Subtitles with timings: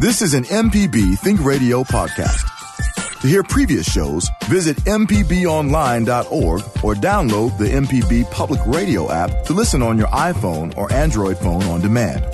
[0.00, 3.20] This is an MPB Think Radio podcast.
[3.20, 9.82] To hear previous shows, visit MPBOnline.org or download the MPB Public Radio app to listen
[9.82, 12.24] on your iPhone or Android phone on demand.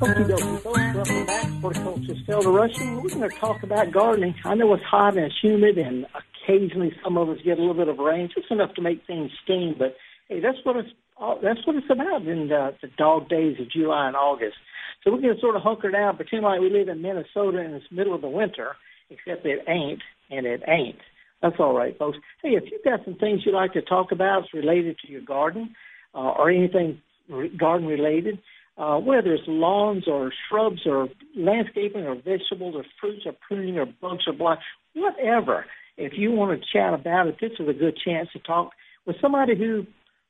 [0.00, 1.46] Welcome back.
[1.60, 3.02] Horticulturist Felder Rushing.
[3.02, 4.34] We're going to talk about gardening.
[4.46, 6.06] I know it's hot and it's humid, and
[6.48, 9.30] occasionally some of us get a little bit of rain, just enough to make things
[9.44, 9.74] steam.
[9.78, 9.96] But
[10.28, 13.70] hey, that's what it's all, that's what it's about in the, the dog days of
[13.70, 14.56] July and August.
[15.04, 17.80] So going to sort of hunker down, pretend like we live in Minnesota in the
[17.90, 18.76] middle of the winter,
[19.10, 20.98] except it ain't, and it ain't.
[21.42, 22.18] That's all right, folks.
[22.42, 25.74] Hey, if you've got some things you'd like to talk about related to your garden
[26.14, 28.40] uh, or anything re- garden related,
[28.76, 33.86] uh, whether it's lawns or shrubs or landscaping or vegetables or fruits or pruning or
[33.86, 34.58] bugs or blight,
[34.94, 35.64] whatever.
[35.98, 38.70] If you want to chat about it, this is a good chance to talk
[39.04, 39.84] with somebody who,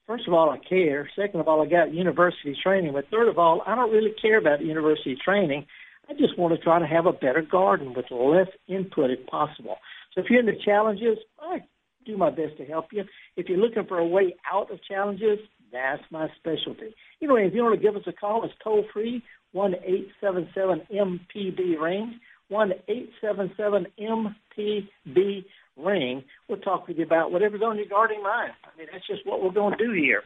[0.07, 1.09] first of all, I care.
[1.15, 2.95] Second of all, I got university training.
[2.95, 5.67] But third of all, I don't really care about university training.
[6.09, 9.77] I just want to try to have a better garden with less input if possible.
[10.15, 11.59] So if you're into challenges, I
[12.07, 13.05] do my best to help you.
[13.37, 15.39] If you're looking for a way out of challenges,
[15.71, 16.95] that's my specialty.
[17.21, 20.49] Anyway, if you want to give us a call, it's toll free, one eight seven
[20.55, 25.45] seven MPB ring, one eight seven seven MPB
[25.77, 26.25] ring.
[26.49, 28.53] We'll talk with you about whatever's on your gardening mind.
[28.65, 30.23] I mean, that's just what we're going to do here.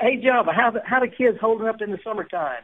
[0.00, 2.62] Hey, Java, how the, how the kids holding up in the summertime?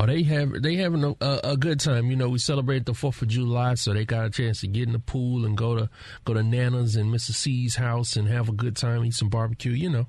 [0.00, 2.06] Oh, they have they having a, a, a good time.
[2.06, 4.86] You know, we celebrate the Fourth of July, so they got a chance to get
[4.86, 5.90] in the pool and go to
[6.24, 7.34] go to Nana's and Mrs.
[7.34, 9.72] C's house and have a good time, eat some barbecue.
[9.72, 10.06] You know.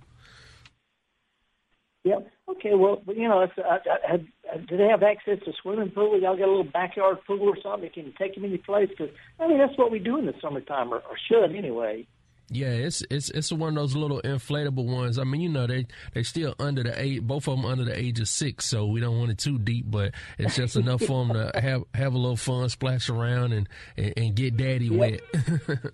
[2.06, 2.33] Yep.
[2.58, 2.74] Okay.
[2.74, 4.14] Well, you know, it's, I, I,
[4.54, 6.20] I, do they have access to swimming pool?
[6.20, 7.90] Y'all got a little backyard pool or something?
[7.94, 8.90] You can take them any place?
[8.90, 12.08] Because I mean, that's what we do in the summertime, or, or should anyway.
[12.50, 15.18] Yeah, it's it's it's one of those little inflatable ones.
[15.18, 17.98] I mean, you know, they they still under the age, both of them under the
[17.98, 21.26] age of six, so we don't want it too deep, but it's just enough for
[21.26, 25.22] them to have have a little fun, splash around, and and, and get daddy yep.
[25.68, 25.78] wet.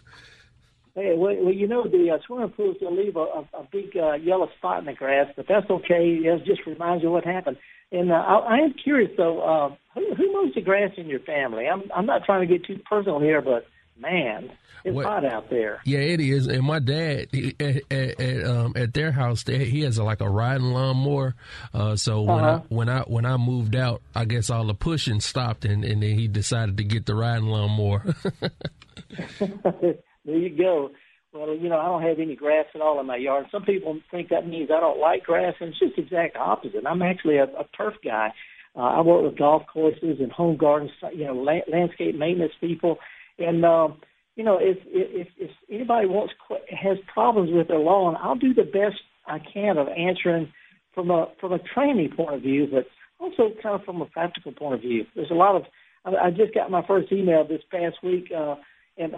[0.96, 3.96] hey, well, well, you know, the uh, swimming pools will leave a, a, a big
[3.96, 6.20] uh, yellow spot in the grass, but that's okay.
[6.24, 7.58] It just reminds you what happened.
[7.92, 11.22] And uh, I, I am curious though, uh, who, who mows the grass in your
[11.22, 11.68] family?
[11.68, 13.66] I'm I'm not trying to get too personal here, but
[14.00, 14.52] man,
[14.86, 15.82] it's well, hot out there.
[15.86, 16.48] Yeah, it is.
[16.48, 20.04] And my dad he, at at, at, um, at their house, they, he has a,
[20.04, 21.36] like a riding lawnmower.
[21.74, 22.62] Uh, so when uh-huh.
[22.64, 26.04] I when I when I moved out, I guess all the pushing stopped, and, and
[26.04, 28.16] then he decided to get the riding lawnmower.
[30.30, 30.92] there you go.
[31.34, 33.46] Well, you know, I don't have any grass at all in my yard.
[33.52, 36.86] Some people think that means I don't like grass, and it's just the exact opposite.
[36.88, 38.30] I'm actually a, a turf guy.
[38.76, 42.98] Uh, I work with golf courses and home gardens, you know, la- landscape maintenance people,
[43.38, 44.00] and um,
[44.36, 46.34] you know, if if if anybody wants
[46.70, 50.52] has problems with their lawn, I'll do the best I can of answering
[50.96, 52.86] from a from a training point of view, but
[53.20, 55.06] also kind of from a practical point of view.
[55.16, 55.64] There's a lot of
[56.06, 58.56] I, I just got my first email this past week, uh,
[58.98, 59.14] and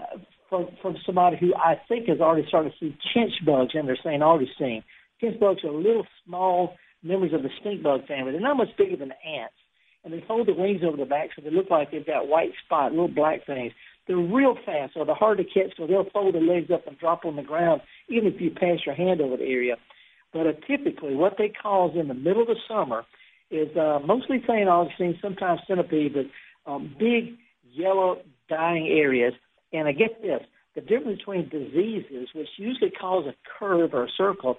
[0.51, 3.97] from from somebody who I think has already started to see chinch bugs in their
[4.03, 4.21] St.
[4.21, 4.83] Augustine.
[5.23, 8.33] Chinch bugs are little small members of the stink bug family.
[8.33, 9.55] They're not much bigger than ants,
[10.03, 12.51] and they fold the wings over the back so they look like they've got white
[12.65, 13.71] spot, little black things.
[14.07, 16.99] They're real fast, so they're hard to catch, so they'll fold their legs up and
[16.99, 19.77] drop on the ground, even if you pass your hand over the area.
[20.33, 23.03] But uh, typically, what they cause in the middle of the summer
[23.49, 24.67] is uh, mostly St.
[24.67, 27.37] Augustine, sometimes centipede, but um, big
[27.71, 28.17] yellow
[28.49, 29.33] dying areas.
[29.73, 30.41] And I get this,
[30.75, 34.57] the difference between diseases, which usually cause a curve or a circle,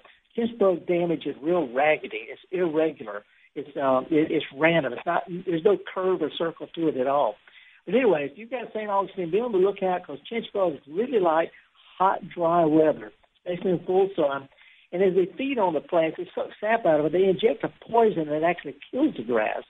[0.59, 2.27] bug damage is real raggedy.
[2.29, 3.23] It's irregular.
[3.55, 4.93] It's um, it, it's random.
[4.93, 5.23] It's not.
[5.27, 7.35] There's no curve or circle to it at all.
[7.85, 8.89] But anyway, if you've got St.
[8.89, 11.51] Augustine, be on the lookout because chinch bugs really like
[11.97, 13.11] hot, dry weather,
[13.45, 14.49] especially in full sun.
[14.91, 17.11] And as they feed on the plants, they suck sap out of it.
[17.11, 19.63] They inject a poison that actually kills the grass.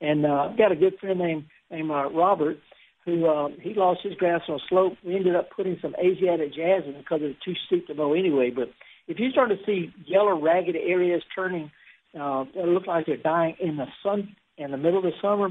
[0.00, 2.58] And uh, I've got a good friend named named uh, Robert
[3.04, 4.94] who uh, he lost his grass on a slope.
[5.04, 8.50] We ended up putting some Asiatic jasmine because it was too steep to mow anyway.
[8.54, 8.70] But
[9.08, 11.70] if you start to see yellow, ragged areas turning,
[12.14, 15.48] uh, that look like they're dying in the sun in the middle of the summer,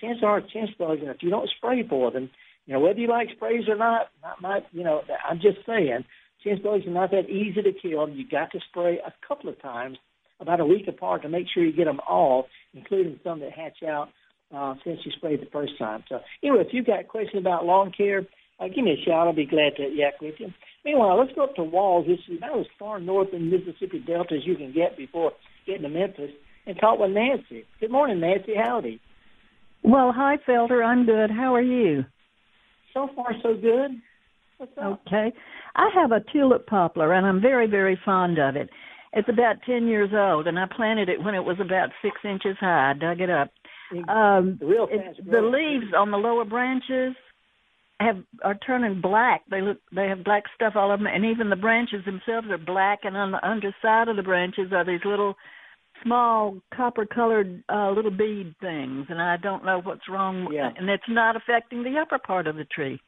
[0.00, 2.30] chances are chinch bugs, and if you don't spray for them,
[2.66, 6.04] you know, whether you like sprays or not, not my, you know, I'm just saying,
[6.44, 8.08] chinch bugs are not that easy to kill.
[8.08, 9.98] You got to spray a couple of times,
[10.38, 13.82] about a week apart, to make sure you get them all, including some that hatch
[13.82, 14.10] out
[14.54, 16.04] uh, since you sprayed the first time.
[16.08, 18.22] So anyway, if you've got questions about lawn care,
[18.60, 19.26] uh, give me a shout.
[19.26, 20.48] I'll be glad to yak with you.
[20.84, 22.06] Meanwhile, let's go up to Walls.
[22.06, 25.32] This is about as far north in Mississippi Delta as you can get before
[25.66, 26.30] getting to Memphis,
[26.66, 27.64] and talk with Nancy.
[27.80, 28.54] Good morning, Nancy.
[28.56, 29.00] Howdy.
[29.84, 30.84] Well, hi, Felder.
[30.84, 31.30] I'm good.
[31.30, 32.04] How are you?
[32.94, 33.92] So far, so good.
[34.58, 35.00] What's up?
[35.06, 35.32] Okay.
[35.74, 38.68] I have a tulip poplar, and I'm very, very fond of it.
[39.12, 42.56] It's about ten years old, and I planted it when it was about six inches
[42.60, 42.90] high.
[42.90, 43.50] I dug it up.
[44.08, 47.14] Um, Real it, the leaves on the lower branches
[48.00, 49.42] have are turning black.
[49.50, 52.58] They look they have black stuff all over them, and even the branches themselves are
[52.58, 53.00] black.
[53.04, 55.34] And on the underside of the branches are these little
[56.02, 59.06] small copper colored uh, little bead things.
[59.08, 60.48] And I don't know what's wrong.
[60.52, 60.70] Yeah.
[60.76, 63.00] And it's not affecting the upper part of the tree.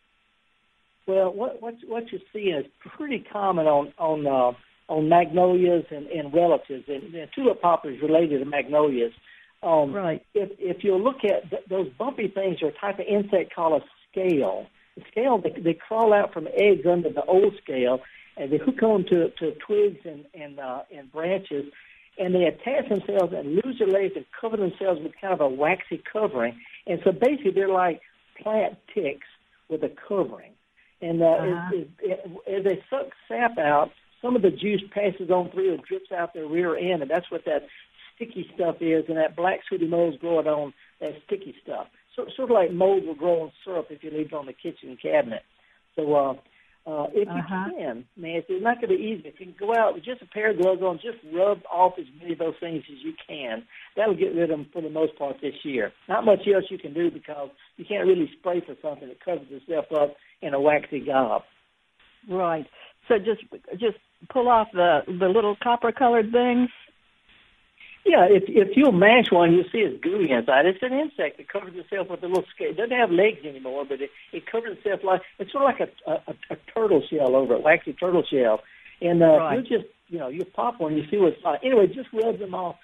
[1.07, 2.65] Well, what what what you see is
[2.97, 8.39] pretty common on on uh, on magnolias and, and relatives, and, and tulip poplars related
[8.41, 9.13] to magnolias.
[9.65, 10.23] Um, Right.
[10.35, 13.83] If if you look at th- those bumpy things, are a type of insect called
[13.83, 14.67] a scale.
[14.97, 18.01] The scale they, they crawl out from eggs under the old scale,
[18.37, 21.65] and they hook on to, to twigs and and uh, and branches,
[22.19, 25.49] and they attach themselves and lose their legs and cover themselves with kind of a
[25.49, 26.55] waxy covering.
[26.87, 28.01] And so basically, they're like
[28.43, 29.27] plant ticks
[29.69, 30.53] with a covering.
[31.01, 31.77] And uh, Uh-huh.
[31.77, 32.19] as, as,
[32.57, 33.91] as they suck sap out,
[34.23, 37.31] some of the juice passes on through and drips out their rear end, and that's
[37.31, 37.63] what that
[38.17, 39.05] sticky stuff is.
[39.09, 41.87] And that black sooty mold's growing on that sticky stuff.
[42.17, 44.53] So, sort of like mold will grow on syrup if you leave it on the
[44.53, 45.43] kitchen cabinet.
[45.97, 46.35] So, uh,
[46.87, 47.65] uh, if Uh-huh.
[47.71, 49.27] you can, Nancy, it's not going to be easy.
[49.29, 51.95] If you can go out with just a pair of gloves on, just rub off
[51.99, 53.65] as many of those things as you can.
[53.97, 55.93] That'll get rid of them for the most part this year.
[56.09, 59.47] Not much else you can do because you can't really spray for something that covers
[59.51, 61.43] itself up in a waxy gob.
[62.29, 62.67] Right.
[63.09, 63.43] So just
[63.81, 63.97] just
[64.31, 66.69] pull off the the little copper colored things.
[68.05, 70.67] Yeah, if if you'll mash one, you'll see it's gooey inside.
[70.67, 72.71] It's an insect that covers itself with a little scale.
[72.71, 75.89] It doesn't have legs anymore, but it, it covers itself like it's sort of like
[76.07, 78.61] a, a a turtle shell over it, waxy turtle shell.
[79.01, 79.57] And uh, Right.
[79.59, 81.61] you just you know you pop one, you see what's like.
[81.65, 82.77] Anyway, just rub them off.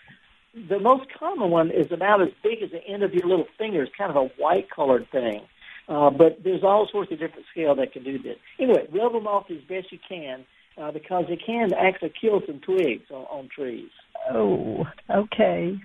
[0.55, 3.83] The most common one is about as big as the end of your little finger.
[3.83, 5.43] It's kind of a white colored thing.
[5.87, 8.37] Uh, but there's all sorts of different scale that can do this.
[8.59, 10.45] Anyway, rub them off as best you can
[10.79, 13.91] uh, because they can actually kill some twigs on, on trees.
[14.33, 15.77] Oh, okay.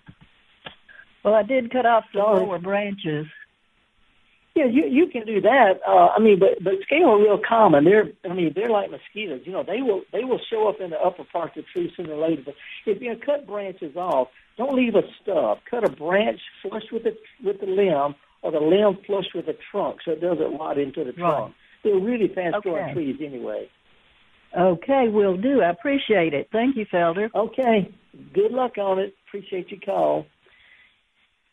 [1.24, 2.46] Well, I did cut off the Sorry.
[2.46, 3.26] lower branches.
[4.56, 5.82] Yeah, you you can do that.
[5.86, 7.84] Uh, I mean, but but scale are real common.
[7.84, 9.42] They're I mean they're like mosquitoes.
[9.44, 11.92] You know, they will they will show up in the upper parts of the tree
[11.98, 12.44] sooner or later.
[12.46, 12.56] But
[12.86, 15.58] if you cut branches off, don't leave a stub.
[15.70, 19.58] Cut a branch flush with the with the limb, or the limb flush with the
[19.72, 21.18] trunk, so it doesn't rot into the Right.
[21.18, 21.56] trunk.
[21.84, 22.94] They're really fast growing Okay.
[22.94, 23.68] trees anyway.
[24.58, 25.62] Okay, will do.
[25.62, 26.50] I appreciate it.
[26.52, 27.30] Thank you, Felder.
[27.36, 27.94] Okay.
[28.34, 29.14] Good luck on it.
[29.28, 30.26] Appreciate your call.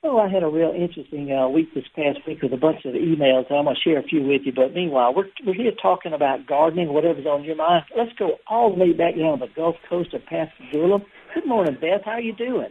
[0.04, 2.94] Oh, I had a real interesting uh, week this past week with a bunch of
[2.94, 3.50] emails.
[3.50, 4.52] I'm going to share a few with you.
[4.52, 7.84] But meanwhile, we're we're here talking about gardening, whatever's on your mind.
[7.96, 10.98] Let's go all the way back down the Gulf Coast of Pascagoula.
[11.34, 12.02] Good morning, Beth.
[12.04, 12.70] How are you doing?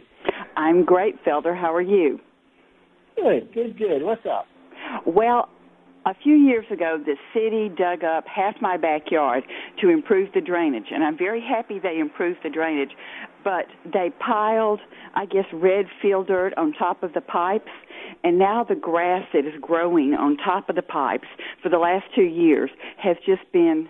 [0.56, 1.58] I'm great, Felder.
[1.58, 2.20] How are you?
[3.16, 4.02] Good, good, good.
[4.02, 4.46] What's up?
[5.06, 5.48] Well,
[6.04, 9.44] a few years ago, the city dug up half my backyard
[9.80, 12.90] to improve the drainage, and I'm very happy they improved the drainage.
[13.44, 14.80] But they piled,
[15.14, 17.70] I guess, red field dirt on top of the pipes,
[18.24, 21.28] and now the grass that is growing on top of the pipes
[21.62, 23.88] for the last two years has just been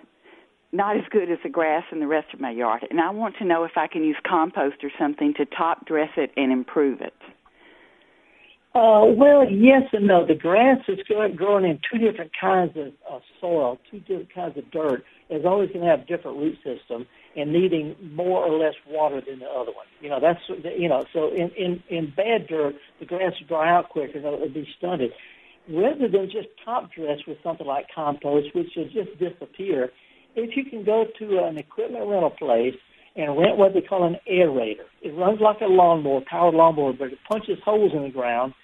[0.73, 2.87] not as good as the grass in the rest of my yard.
[2.91, 6.09] And I want to know if I can use compost or something to top dress
[6.17, 7.15] it and improve it.
[8.75, 10.27] Uh, well, yes and no.
[10.27, 10.99] The grass is
[11.37, 15.05] growing in two different kinds of uh, soil, two different kinds of dirt.
[15.29, 19.41] It's always going to have different root system and needing more or less water than
[19.41, 19.85] the other one.
[20.01, 20.41] You know, that's
[20.79, 21.05] you know.
[21.13, 24.67] So in in in bad dirt, the grass will dry out quicker and it'll be
[24.79, 25.13] stunted.
[25.69, 29.91] Rather than just top dress with something like compost, which will just disappear,
[30.35, 32.75] if you can go to an equipment rental place
[33.17, 34.87] and rent what they call an aerator.
[35.03, 38.55] It runs like a lawnmower, powered lawnmower, but it punches holes in the ground.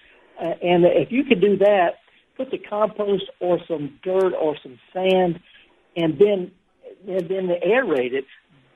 [0.41, 1.91] Uh, and if you could do that,
[2.37, 5.41] put the compost or some dirt or some sand,
[5.97, 6.51] and then
[7.09, 8.25] and then aerate it.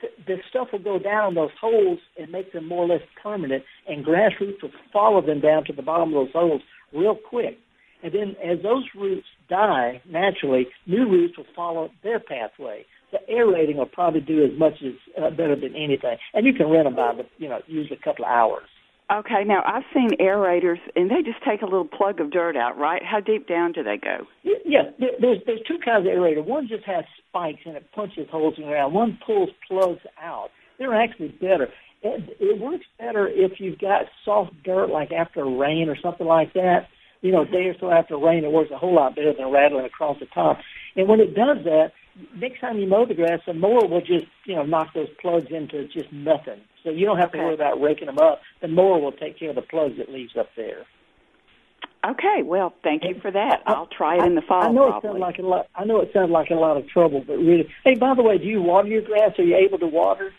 [0.00, 3.64] th- The stuff will go down those holes and make them more or less permanent,
[3.88, 7.58] and grass roots will follow them down to the bottom of those holes real quick.
[8.02, 12.84] And then as those roots die naturally, new roots will follow their pathway.
[13.12, 16.16] The aerating will probably do as much as uh, better than anything.
[16.34, 18.68] And you can rent them by the, you know, usually a couple of hours.
[19.10, 22.78] Okay, now I've seen aerators, and they just take a little plug of dirt out,
[22.78, 23.02] right?
[23.04, 24.26] How deep down do they go?
[24.64, 26.42] Yeah, there- there's there's two kinds of aerator.
[26.44, 28.94] One just has spikes and it punches holes in the ground.
[28.94, 30.50] One pulls plugs out.
[30.78, 31.68] They're actually better.
[32.02, 36.52] It, it works better if you've got soft dirt, like after rain or something like
[36.54, 36.88] that.
[37.20, 39.50] You know, a day or so after rain, it works a whole lot better than
[39.52, 40.58] rattling across the top.
[40.96, 41.92] And when it does that,
[42.36, 45.48] next time you mow the grass, the mower will just you know knock those plugs
[45.50, 46.60] into just nothing.
[46.84, 47.44] So you don't have to Okay.
[47.44, 48.40] worry about raking them up.
[48.60, 50.84] The mower will take care of the plugs it leaves up there.
[52.04, 53.62] Okay, well, thank you for that.
[53.64, 54.64] I'll try it in the fall.
[54.64, 55.66] I know it sounds like a lot.
[55.76, 58.38] I know it sounds like a lot of trouble, but really, hey, by the way,
[58.38, 59.38] do you water your grass?
[59.38, 60.32] Are you able to water?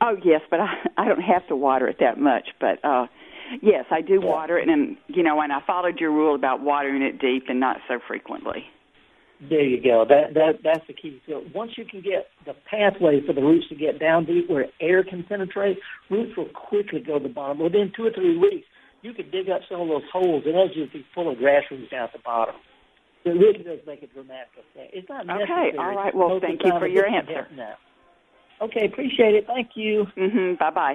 [0.00, 2.48] Oh yes, but I I don't have to water it that much.
[2.60, 3.08] But uh
[3.60, 7.02] yes, I do water it, and you know, and I followed your rule about watering
[7.02, 8.64] it deep and not so frequently.
[9.48, 10.04] There you go.
[10.08, 11.20] That that that's the key.
[11.28, 14.66] So once you can get the pathway for the roots to get down deep where
[14.80, 15.78] air can penetrate,
[16.10, 17.58] roots will quickly go to the bottom.
[17.58, 18.66] Within two or three weeks,
[19.02, 21.64] you could dig up some of those holes and they'll just be full of grass
[21.70, 22.54] roots down at the bottom.
[23.24, 24.94] It really does make a dramatic effect.
[24.94, 25.70] It's not necessary.
[25.70, 26.14] Okay, all right.
[26.14, 27.48] Well, thank you for your answer.
[27.56, 27.74] Now.
[28.60, 29.46] Okay, appreciate it.
[29.46, 30.06] Thank you.
[30.16, 30.54] Mm-hmm.
[30.58, 30.94] Bye bye.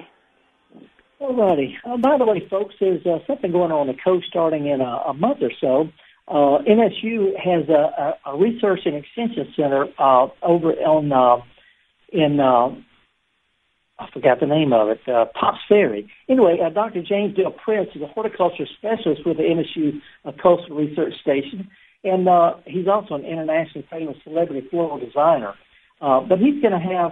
[1.20, 1.76] All righty.
[1.84, 5.02] Uh, by the way, folks, there's uh, something going on the coast starting in a,
[5.08, 5.88] a month or so.
[6.28, 11.42] Uh, MSU has a, a, a research and extension center uh, over on uh,
[12.12, 12.68] in uh,
[13.98, 16.08] I forgot the name of it, uh, Pops Ferry.
[16.28, 17.02] Anyway, uh, Dr.
[17.02, 21.68] James DelPrince is a horticulture specialist with the MSU uh, Coastal Research Station,
[22.04, 25.54] and uh, he's also an internationally famous celebrity floral designer.
[26.00, 27.10] Uh, but he's going to have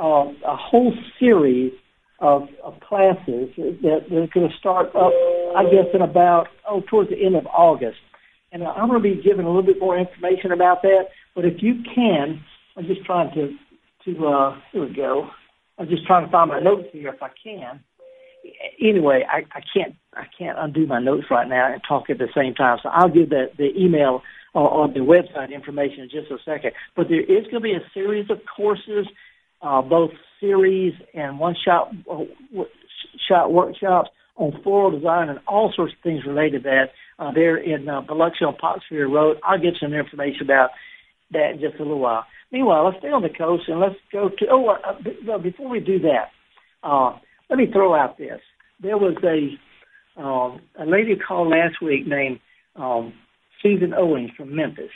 [0.00, 1.72] uh, a whole series
[2.20, 5.12] of, of classes that, that are going to start up,
[5.54, 7.98] I guess, in about oh towards the end of August.
[8.52, 11.04] And I'm going to be giving a little bit more information about that.
[11.34, 12.42] But if you can,
[12.76, 13.56] I'm just trying to
[14.04, 15.28] to uh, here we go.
[15.78, 17.80] I'm just trying to find my notes here if I can.
[18.80, 22.28] Anyway, I, I can't I can't undo my notes right now and talk at the
[22.36, 22.78] same time.
[22.82, 24.22] So I'll give the the email
[24.54, 26.72] or, or the website information in just a second.
[26.96, 29.06] But there is going to be a series of courses,
[29.62, 32.24] uh, both series and one shot uh,
[33.28, 36.86] shot workshops on floral design and all sorts of things related to that.
[37.18, 39.36] Uh, there in uh, Biloxi on Pops Road.
[39.44, 40.70] I'll get some information about
[41.32, 42.24] that in just a little while.
[42.50, 44.46] Meanwhile, let's stay on the coast and let's go to.
[44.50, 46.28] Oh, uh, before we do that,
[46.82, 48.40] uh, let me throw out this.
[48.82, 52.40] There was a um, a lady called last week named
[52.76, 53.14] um,
[53.62, 54.90] Susan Owens from Memphis,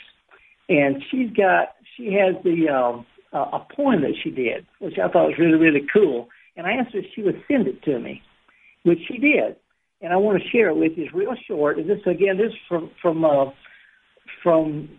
[0.69, 5.07] and she's got she has the um, uh, a poem that she did, which I
[5.07, 6.29] thought was really really cool.
[6.55, 8.21] And I asked her if she would send it to me,
[8.83, 9.55] which she did.
[10.01, 11.05] And I want to share it with you.
[11.05, 11.77] It's real short.
[11.79, 13.45] And this again, this is from from uh,
[14.43, 14.89] from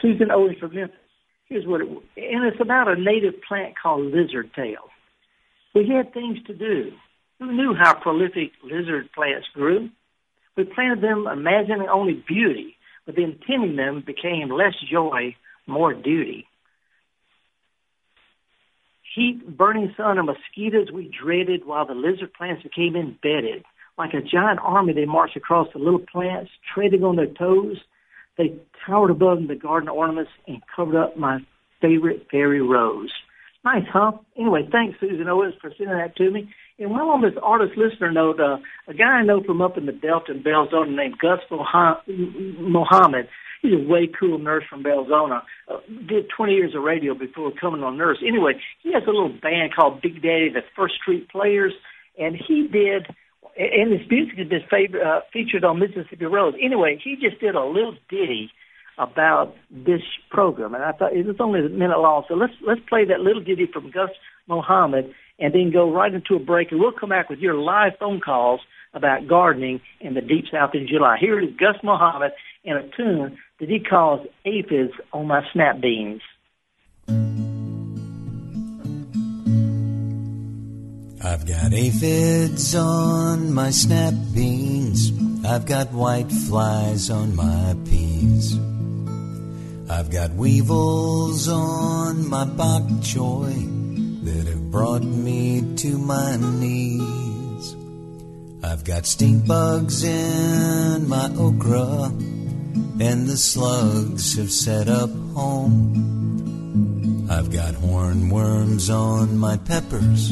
[0.00, 0.96] Susan Owens from Memphis.
[1.48, 4.90] Here's what it and it's about a native plant called lizard tail.
[5.74, 6.92] We had things to do.
[7.40, 9.90] Who knew how prolific lizard plants grew?
[10.56, 15.34] We planted them imagining only beauty, but then tending them became less joy,
[15.66, 16.46] more duty.
[19.14, 23.64] Heat, burning sun, and mosquitoes we dreaded while the lizard plants became embedded.
[23.96, 27.78] Like a giant army, they marched across the little plants, treading on their toes.
[28.36, 28.54] They
[28.86, 31.38] towered above the garden ornaments and covered up my
[31.80, 33.12] favorite fairy rose.
[33.64, 34.12] Nice, huh?
[34.36, 36.52] Anyway, thanks, Susan Owens, for sending that to me.
[36.78, 38.58] And while on this artist listener note, uh,
[38.88, 43.28] a guy I know from up in the Delta in Belzoni named Gus Mohammed,
[43.62, 47.82] he's a way cool nurse from Belzoni, uh, did 20 years of radio before becoming
[47.82, 48.18] a nurse.
[48.26, 51.72] Anyway, he has a little band called Big Daddy, the First Street Players,
[52.18, 53.06] and he did
[53.56, 56.56] and his music has been favor, uh, featured on Mississippi Roads.
[56.62, 58.50] Anyway, he just did a little ditty
[58.98, 62.24] about this program, and I thought it was only a minute long.
[62.28, 64.10] So let's let's play that little ditty from Gus
[64.48, 67.92] Mohammed, and then go right into a break, and we'll come back with your live
[67.98, 68.60] phone calls
[68.92, 71.16] about gardening in the deep south in July.
[71.20, 72.32] Here is Gus Mohammed
[72.62, 76.22] in a tune that he calls aphids on my snap beans.
[81.24, 85.10] I've got aphids on my snap beans.
[85.42, 88.58] I've got white flies on my peas.
[89.88, 93.54] I've got weevils on my bok choy
[94.24, 97.74] that have brought me to my knees.
[98.62, 102.12] I've got stink bugs in my okra,
[103.00, 106.12] and the slugs have set up home.
[107.30, 110.30] I've got hornworms on my peppers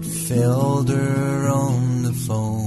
[0.00, 2.58] Felder on the phone.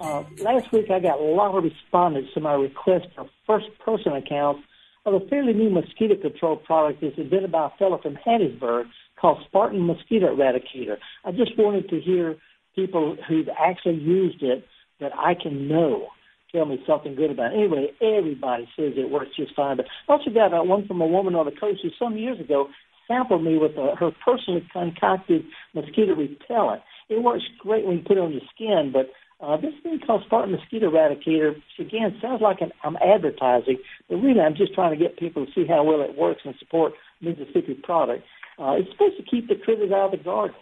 [0.00, 4.12] Uh, last week I got a lot of respondents to my request for first person
[4.14, 4.62] accounts
[5.04, 8.84] of a fairly new mosquito control product that's invented by a fellow from Hattiesburg
[9.20, 10.96] called Spartan Mosquito Eradicator.
[11.24, 12.36] I just wanted to hear
[12.74, 14.64] people who've actually used it
[15.00, 16.08] that I can know
[16.52, 17.56] tell me something good about it.
[17.56, 19.76] Anyway, everybody says it works just fine.
[19.76, 22.40] But I also got uh, one from a woman on the coast who some years
[22.40, 22.68] ago
[23.06, 25.42] sampled me with uh, her personally concocted
[25.74, 26.82] mosquito repellent.
[27.08, 30.22] It works great when you put it on your skin, but Uh, this thing called
[30.26, 33.78] Spartan Mosquito Eradicator, which again sounds like an, I'm advertising,
[34.08, 36.54] but really I'm just trying to get people to see how well it works and
[36.58, 38.24] support Mississippi product.
[38.58, 40.56] Uh, it's supposed to keep the critters out of the garden.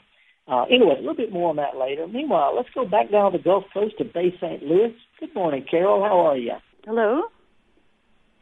[0.47, 2.07] Uh, anyway, a little bit more on that later.
[2.07, 4.63] Meanwhile, let's go back down the Gulf Coast to Bay St.
[4.63, 4.95] Louis.
[5.19, 6.05] Good morning, Carol.
[6.05, 6.53] How are you?
[6.85, 7.23] Hello.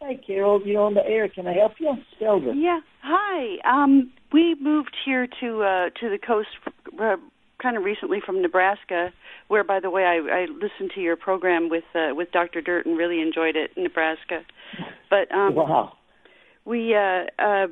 [0.00, 0.61] Hey, Carol.
[0.67, 1.29] You're on the air.
[1.29, 1.95] Can I help you?
[2.19, 2.53] Zelda.
[2.55, 2.81] Yeah.
[3.03, 3.57] Hi.
[3.64, 6.49] Um, we moved here to uh, to the coast
[7.00, 7.17] uh,
[7.64, 9.12] kind of recently from Nebraska,
[9.49, 12.61] where, by the way, I, I listened to your program with uh, with Dr.
[12.61, 14.42] Dirt and really enjoyed it in Nebraska.
[15.11, 15.92] But um, wow.
[16.64, 17.66] we uh, uh,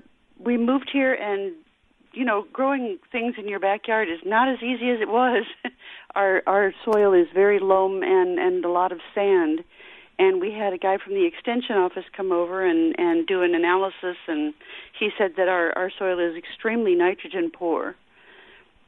[0.44, 1.52] we moved here and
[2.12, 5.44] you know, growing things in your backyard is not as easy as it was.
[6.14, 9.64] our our soil is very loam and and a lot of sand.
[10.18, 13.54] And we had a guy from the extension office come over and and do an
[13.54, 14.54] analysis, and
[14.98, 17.96] he said that our our soil is extremely nitrogen poor.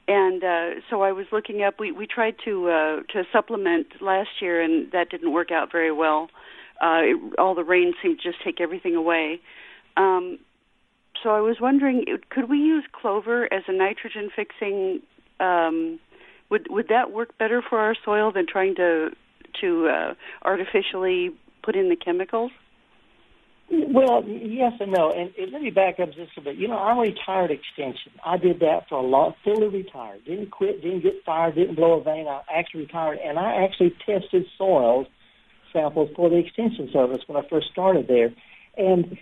[0.06, 1.80] And uh, so I was looking up.
[1.80, 5.92] We we tried to uh, to supplement last year, and that didn't work out very
[5.92, 6.28] well.
[6.82, 9.40] Uh, it, all the rain seemed to just take everything away.
[9.96, 10.38] Um,
[11.22, 15.00] so I was wondering, could we use clover as a nitrogen fixing?
[15.40, 15.98] Um,
[16.50, 19.10] would would that work better for our soil than trying to
[19.60, 21.30] to uh, artificially
[21.62, 22.50] put in the chemicals?
[23.70, 25.10] Well, yes and no.
[25.10, 26.56] And, and let me back up just a bit.
[26.56, 28.12] You know, I'm retired extension.
[28.24, 30.24] I did that for a long, fully retired.
[30.24, 32.26] Didn't quit, didn't get fired, didn't blow a vein.
[32.28, 35.06] I actually retired, and I actually tested soils
[35.72, 38.30] samples for the extension service when I first started there.
[38.76, 39.18] And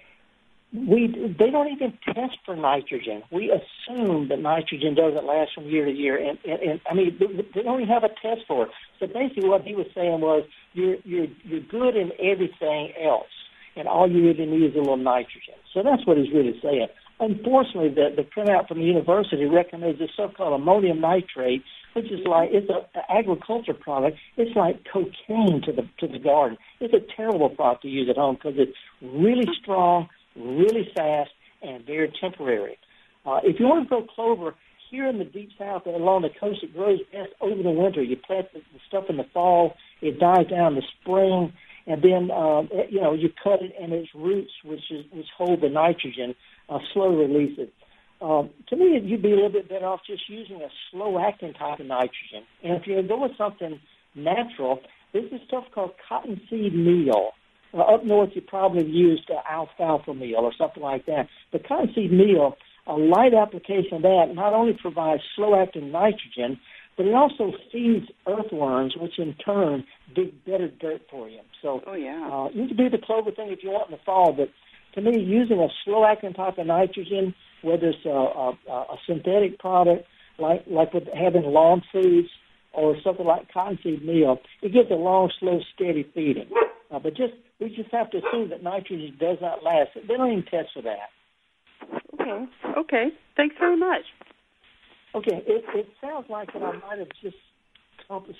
[0.72, 3.22] we they don't even test for nitrogen.
[3.30, 7.18] We assume that nitrogen doesn't last from year to year, and, and, and I mean
[7.54, 8.70] they don't even have a test for it.
[8.98, 13.28] So basically, what he was saying was you're you're you're good in everything else,
[13.76, 15.54] and all you really need is a little nitrogen.
[15.72, 16.88] So that's what he's really saying.
[17.20, 21.62] Unfortunately, the the printout from the university recommends this stuff called ammonium nitrate,
[21.94, 24.16] which is like it's an agriculture product.
[24.36, 26.58] It's like cocaine to the to the garden.
[26.80, 31.30] It's a terrible product to use at home because it's really strong really fast
[31.62, 32.78] and very temporary.
[33.24, 34.54] Uh, if you want to grow clover
[34.90, 38.02] here in the deep south and along the coast, it grows best over the winter.
[38.02, 41.52] You plant the, the stuff in the fall, it dies down in the spring,
[41.86, 45.60] and then uh, you know you cut it and its roots, which is which hold
[45.60, 46.34] the nitrogen,
[46.68, 47.72] uh, slow release it.
[48.20, 51.80] Um, to me, you'd be a little bit better off just using a slow-acting type
[51.80, 52.46] of nitrogen.
[52.62, 53.80] And if you're with something
[54.14, 54.78] natural,
[55.12, 57.32] this is stuff called cottonseed meal.
[57.74, 61.26] Uh, up north, you probably used uh, alfalfa meal or something like that.
[61.50, 66.60] But cottonseed meal, a light application of that, not only provides slow-acting nitrogen,
[66.96, 71.40] but it also feeds earthworms, which in turn dig better dirt for you.
[71.62, 72.28] So oh, yeah.
[72.30, 74.48] uh, you can do the clover thing if you want in the fall, but
[74.94, 80.06] to me, using a slow-acting type of nitrogen, whether it's a, a, a synthetic product
[80.38, 82.28] like like with having lawn foods
[82.72, 86.48] or something like cottonseed meal, it gives a long, slow, steady feeding.
[86.90, 89.90] Uh, but just we just have to assume that nitrogen does not last.
[89.94, 91.08] They don't even test for that.
[92.20, 92.46] Okay.
[92.78, 93.08] Okay.
[93.36, 94.02] Thanks very much.
[95.14, 95.42] Okay.
[95.46, 97.36] It, it sounds like that I might have just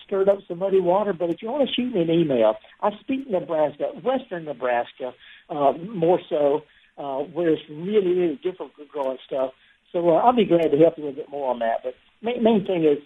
[0.05, 2.91] stirred up some muddy water, but if you want to shoot me an email, I
[3.01, 5.13] speak Nebraska, western Nebraska,
[5.49, 6.63] uh, more so,
[6.99, 9.53] uh, where it's really, really difficult growing stuff.
[9.93, 11.79] So uh, I'll be glad to help you a little bit more on that.
[11.83, 12.99] But main, main thing is,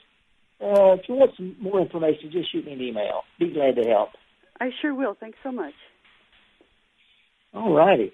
[0.61, 3.22] uh, if you want some more information, just shoot me an email.
[3.38, 4.11] Be glad to help.
[4.59, 5.16] I sure will.
[5.18, 5.74] Thanks so much.
[7.52, 8.12] All righty.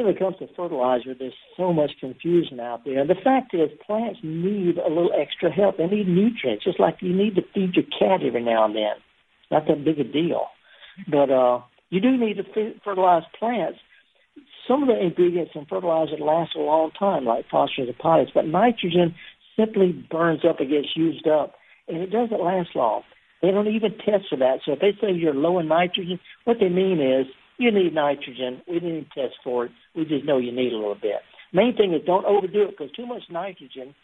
[0.00, 3.00] When it comes to fertilizer, there's so much confusion out there.
[3.00, 5.76] And the fact is, plants need a little extra help.
[5.76, 8.96] They need nutrients, just like you need to feed your cat every now and then.
[8.96, 10.46] It's not that big a deal.
[11.06, 11.60] But uh,
[11.90, 12.44] you do need to
[12.82, 13.78] fertilize plants.
[14.66, 18.46] Some of the ingredients in fertilizer last a long time, like phosphorus and potash, but
[18.46, 19.14] nitrogen
[19.54, 21.56] simply burns up and gets used up,
[21.88, 23.02] and it doesn't last long.
[23.42, 24.60] They don't even test for that.
[24.64, 27.26] So if they say you're low in nitrogen, what they mean is
[27.60, 28.62] you need nitrogen.
[28.66, 29.72] We didn't test for it.
[29.94, 31.20] We just know you need a little bit.
[31.52, 33.94] Main thing is don't overdo it because too much nitrogen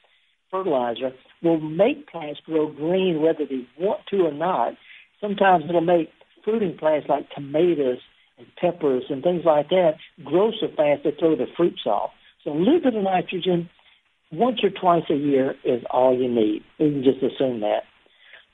[0.51, 1.11] fertilizer
[1.43, 4.75] will make plants grow green whether they want to or not.
[5.21, 6.11] Sometimes it'll make
[6.45, 7.99] fruiting plants like tomatoes
[8.39, 9.93] and peppers and things like that
[10.25, 12.11] grow so fast they throw the fruits off.
[12.45, 13.69] So a little bit of nitrogen
[14.33, 16.63] once or twice a year is all you need.
[16.79, 17.83] You can just assume that.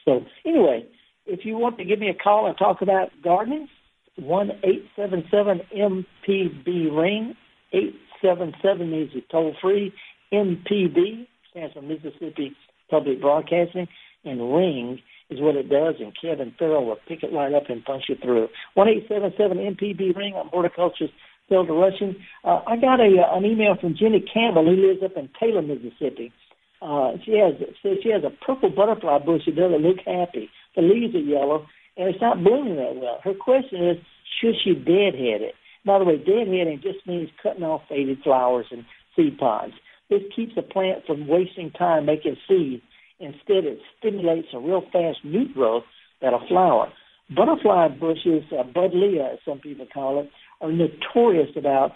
[0.04, 0.86] So anyway,
[1.26, 3.68] if you want to give me a call and talk about gardening,
[4.16, 7.34] one eight seven seven MPB ring.
[7.72, 9.92] Eight seven seven means it's toll free.
[10.32, 12.54] MPB stands for Mississippi
[12.90, 13.88] Public Broadcasting,
[14.24, 15.94] and ring is what it does.
[16.00, 18.48] And Kevin Farrell will pick it right up and punch you through.
[18.74, 20.34] One eight seven seven MPB ring.
[20.38, 21.14] I'm horticulturist
[21.50, 22.16] Felder Rushing.
[22.44, 25.62] Uh, I got a uh, an email from Jenny Campbell who lives up in Taylor,
[25.62, 26.32] Mississippi.
[26.80, 30.48] Uh, she has says she has a purple butterfly bush that doesn't look happy.
[30.74, 31.66] the leaves are yellow,
[31.96, 33.20] and it's not blooming that well.
[33.22, 33.96] Her question is,
[34.40, 35.54] should she deadhead it?
[35.84, 38.84] By the way, deadheading just means cutting off faded flowers and
[39.16, 39.72] seed pods.
[40.08, 42.82] This keeps the plant from wasting time making seed.
[43.18, 45.84] Instead, it stimulates a real fast new growth
[46.20, 46.92] that'll flower.
[47.34, 51.92] Butterfly bushes, uh, buddleia, as some people call it, are notorious about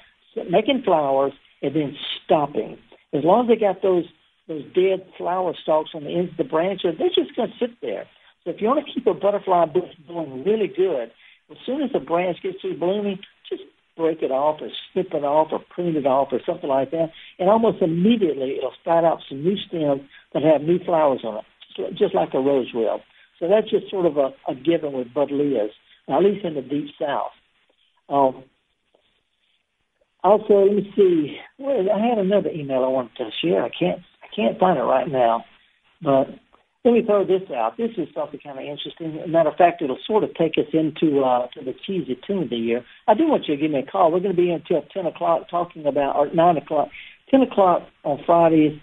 [0.51, 1.33] making flowers
[1.63, 2.79] and then stopping.
[3.13, 4.05] As long as they got those
[4.49, 7.81] those dead flower stalks on the ends of the branches, they're just going to sit
[7.83, 8.07] there.
[8.47, 11.11] So if you want to keep a butterfly bush going really good,
[11.51, 13.19] as soon as the branch gets through blooming,
[13.51, 13.63] just
[13.97, 17.11] break it off or snip it off or prune it off or something like that,
[17.41, 21.45] and almost immediately it'll sprout out some new stems that have new flowers on it,
[21.77, 23.01] just, just like a rose will.
[23.41, 25.71] So that's just sort of a, a given with buddleias,
[26.09, 27.33] at least in the deep south.
[28.09, 28.45] Um,
[30.23, 31.37] also, let me see.
[31.59, 33.65] Well, I had another email I wanted to share.
[33.65, 35.45] I can't I can't find it right now,
[36.01, 36.29] but
[36.87, 37.77] let me throw this out.
[37.77, 39.21] This is something kind of interesting.
[39.27, 42.51] matter of fact, it'll sort of take us into uh, to the cheesy tune of
[42.51, 42.85] the year.
[43.09, 44.13] I do want you to give me a call.
[44.13, 46.89] We're going to be until ten o'clock talking about, or nine o'clock,
[47.29, 48.79] ten o'clock on Fridays,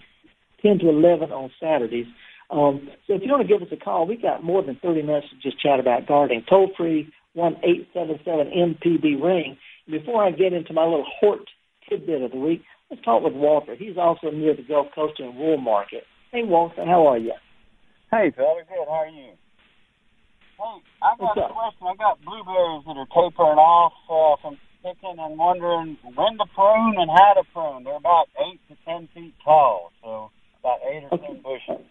[0.60, 2.04] ten to eleven on Saturdays.
[2.50, 5.00] Um, so if you want to give us a call, we got more than thirty
[5.00, 6.44] minutes to just chat about gardening.
[6.46, 9.56] Toll free one eight seven seven MPB ring.
[9.90, 11.48] Before I get into my little Hort
[11.88, 13.74] tidbit of the week, let's talk with Walter.
[13.74, 16.04] He's also near the Gulf Coast and Woolmarket.
[16.32, 17.32] Hey Walter, how are you?
[18.14, 18.86] Hey, fella, good.
[18.86, 19.34] How are you?
[20.54, 21.82] Hey, I got a question.
[21.82, 26.94] I got blueberries that are tapering off uh, from picking and wondering when to prune
[26.96, 27.82] and how to prune.
[27.82, 31.26] They're about eight to ten feet tall, so about eight or okay.
[31.26, 31.84] ten bushes.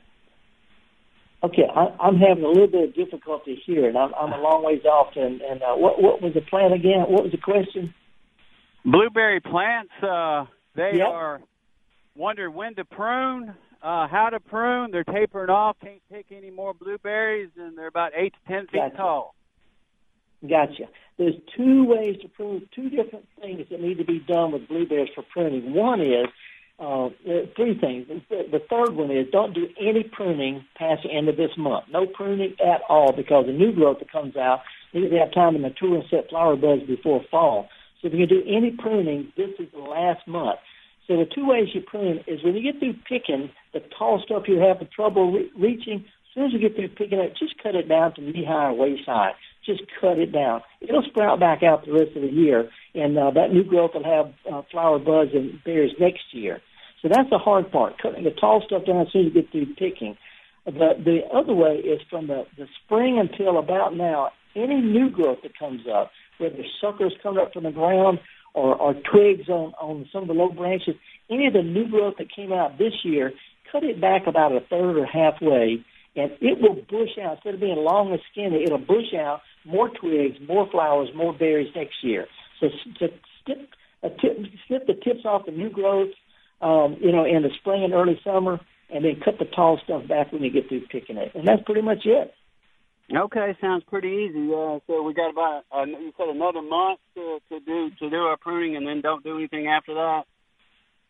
[1.43, 4.63] Okay, I, I'm having a little bit of difficulty here, and I'm, I'm a long
[4.63, 5.11] ways off.
[5.17, 7.03] And, and uh, what what was the plan again?
[7.09, 7.93] What was the question?
[8.85, 11.07] Blueberry plants, uh, they yep.
[11.07, 11.41] are
[12.15, 14.91] wondering when to prune uh, how to prune.
[14.91, 15.75] They're tapering off.
[15.83, 18.97] Can't pick any more blueberries, and they're about eight to ten feet gotcha.
[18.97, 19.35] tall.
[20.41, 20.85] Gotcha.
[21.17, 22.67] There's two ways to prune.
[22.73, 25.73] Two different things that need to be done with blueberries for pruning.
[25.73, 26.27] One is
[26.79, 27.09] uh,
[27.55, 28.07] three things.
[28.29, 31.85] The third one is don't do any pruning past the end of this month.
[31.91, 34.61] No pruning at all because the new growth that comes out
[34.93, 37.67] needs to have time to mature and set flower buds before fall.
[38.01, 40.59] So if you do any pruning, this is the last month.
[41.07, 44.43] So the two ways you prune is when you get through picking the tall stuff
[44.47, 46.05] you have the trouble re- reaching.
[46.05, 48.69] As soon as you get through picking it, just cut it down to knee high
[48.69, 49.31] or waist high.
[49.65, 50.61] Just cut it down.
[50.81, 54.03] It'll sprout back out the rest of the year, and uh, that new growth will
[54.03, 56.59] have uh, flower buds and berries next year.
[57.01, 59.51] So that's the hard part, cutting the tall stuff down as soon as you get
[59.51, 60.17] through picking.
[60.65, 65.39] The the other way is from the, the spring until about now, any new growth
[65.43, 68.19] that comes up, whether suckers come up from the ground
[68.53, 70.95] or, or twigs on, on some of the low branches,
[71.29, 73.33] any of the new growth that came out this year,
[73.73, 75.83] cut it back about a third or halfway,
[76.15, 77.37] and it will bush out.
[77.37, 81.73] Instead of being long and skinny, it'll bush out more twigs, more flowers, more berries
[81.75, 82.27] next year.
[82.59, 82.67] So
[82.99, 83.07] to
[83.45, 83.69] snip,
[84.03, 86.11] a tip, snip the tips off the new growth,
[86.61, 88.59] um, you know, in the spring and early summer,
[88.93, 91.31] and then cut the tall stuff back when you get through picking it.
[91.33, 92.33] And that's pretty much it.
[93.13, 94.49] Okay, sounds pretty easy.
[94.53, 98.15] Uh, so we got about uh, you said another month to, to do to do
[98.15, 100.23] our pruning, and then don't do anything after that.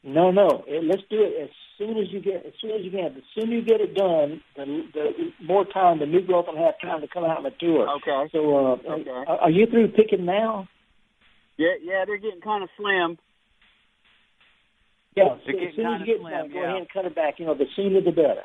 [0.04, 0.66] No, no.
[0.68, 3.16] Let's do it as soon as you get as soon as you can.
[3.16, 6.76] The sooner you get it done, the, the more time the new growth will have
[6.82, 7.88] time to come out and mature.
[7.98, 8.30] Okay.
[8.32, 9.10] So, uh, okay.
[9.10, 10.68] Are, are you through picking now?
[11.58, 12.04] Yeah, yeah.
[12.06, 13.18] They're getting kind of slim.
[15.16, 15.24] Yeah.
[15.46, 16.54] So as soon as you get slim, done, yeah.
[16.54, 17.36] go ahead and cut it back.
[17.38, 18.44] You know, the sooner the better.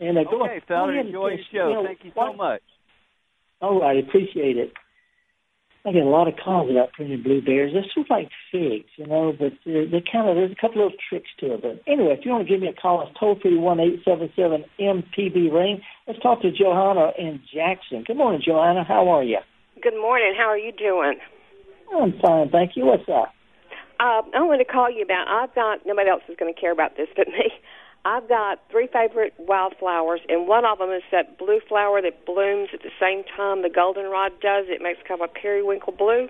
[0.00, 1.68] And uh, go, okay, fella, enjoy the show.
[1.68, 2.62] You know, Thank you so much.
[3.60, 4.72] All right, appreciate it.
[5.84, 7.74] I get a lot of calls about pruning blueberries.
[7.74, 10.86] They're sort of like figs, you know, but they're, they're kind of, there's a couple
[10.86, 11.62] of tricks to it.
[11.62, 13.98] But anyway, if you want to give me a call, it's toll free one eight
[14.04, 15.82] seven seven MPB ring.
[16.06, 18.04] Let's talk to Johanna in Jackson.
[18.06, 18.84] Good morning, Johanna.
[18.86, 19.38] How are you?
[19.82, 20.34] Good morning.
[20.38, 21.18] How are you doing?
[21.92, 22.86] I'm fine, thank you.
[22.86, 23.34] What's up?
[23.98, 25.26] Uh, I want to call you about.
[25.28, 27.50] I've got nobody else is going to care about this but me.
[28.04, 32.70] I've got three favorite wildflowers, and one of them is that blue flower that blooms
[32.74, 34.66] at the same time the goldenrod does.
[34.68, 36.28] It makes kind of a periwinkle blue.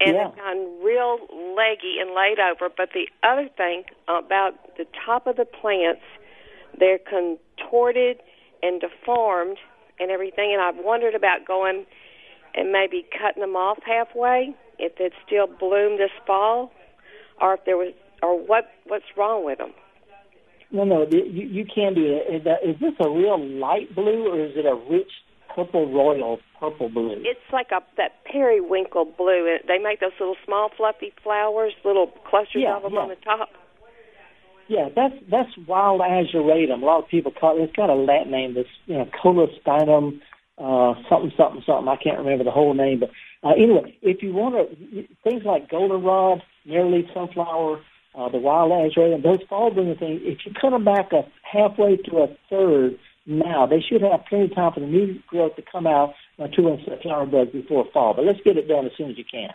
[0.00, 0.28] And yeah.
[0.28, 1.18] they've gone real
[1.54, 2.72] leggy and laid over.
[2.74, 6.02] But the other thing about the top of the plants,
[6.78, 8.18] they're contorted
[8.62, 9.58] and deformed
[10.00, 10.52] and everything.
[10.52, 11.84] And I've wondered about going
[12.54, 16.72] and maybe cutting them off halfway if they'd still bloom this fall,
[17.40, 19.72] or if there was, or what what's wrong with them.
[20.72, 22.34] No, no, you, you can do it.
[22.34, 25.10] Is, that, is this a real light blue or is it a rich
[25.54, 27.16] purple royal purple blue?
[27.18, 29.58] It's like a that periwinkle blue.
[29.68, 33.00] They make those little small fluffy flowers, little clusters yeah, of them yeah.
[33.00, 33.50] on the top.
[34.68, 36.82] Yeah, that's that's wild ageratum.
[36.82, 37.64] A lot of people call it.
[37.64, 38.54] It's got a Latin name.
[38.54, 40.20] This you know, Coelestinum
[40.58, 41.88] uh, something, something, something.
[41.88, 43.10] I can't remember the whole name, but
[43.42, 47.80] uh, anyway, if you want to, things like goldenrod, narrowleaf sunflower,
[48.14, 51.22] uh, the wild azalea, and those fall blooming things, if you cut them back a
[51.42, 55.56] halfway to a third now, they should have plenty of time for the new growth
[55.56, 58.14] to come out uh, two flower buds before fall.
[58.14, 59.50] But let's get it done as soon as you can.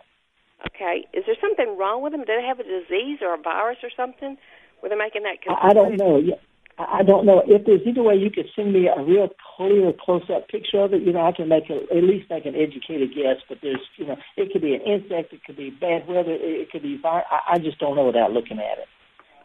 [0.66, 1.06] Okay.
[1.14, 2.22] Is there something wrong with them?
[2.22, 4.38] Do they have a disease or a virus or something?
[4.82, 5.38] Were they making that?
[5.50, 6.18] I, I don't know.
[6.18, 6.36] Yeah.
[6.78, 10.48] I don't know if there's either way you could send me a real clear close-up
[10.48, 11.02] picture of it.
[11.02, 13.42] You know, I can make a, at least make an educated guess.
[13.50, 16.70] But there's, you know, it could be an insect, it could be bad weather, it
[16.70, 17.24] could be fire.
[17.32, 18.90] I, I just don't know without looking at it.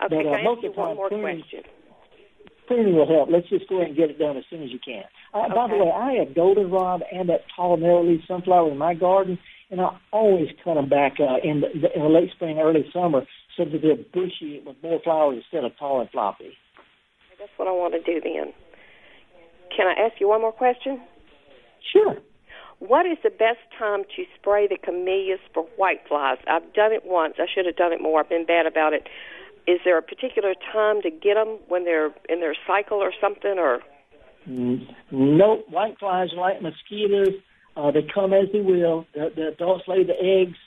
[0.05, 1.65] Okay, but, uh, most I you of the time, one more pruning, question?
[2.67, 3.31] pruning will help.
[3.31, 5.05] Let's just go ahead and get it done as soon as you can.
[5.33, 9.39] Uh, By the way, I have goldenrod and that tall narrowleaf sunflower in my garden,
[9.71, 13.23] and I always cut them back uh, in, the, in the late spring, early summer,
[13.57, 16.53] so that they're bushy with more flowers instead of tall and floppy.
[17.43, 18.55] That's what I want to do then.
[19.77, 21.03] Can I ask you one more question?
[21.93, 22.15] Sure.
[22.79, 26.39] What is the best time to spray the camellias for whiteflies?
[26.47, 27.35] I've done it once.
[27.39, 28.21] I should have done it more.
[28.21, 29.09] I've been bad about it.
[29.67, 33.59] Is there a particular time to get them when they're in their cycle or something?
[33.59, 33.81] Or
[34.49, 37.35] Mm, Nope, white flies are like mosquitoes.
[37.77, 39.07] Uh, they come as they will.
[39.15, 40.59] The, the adults lay the eggs.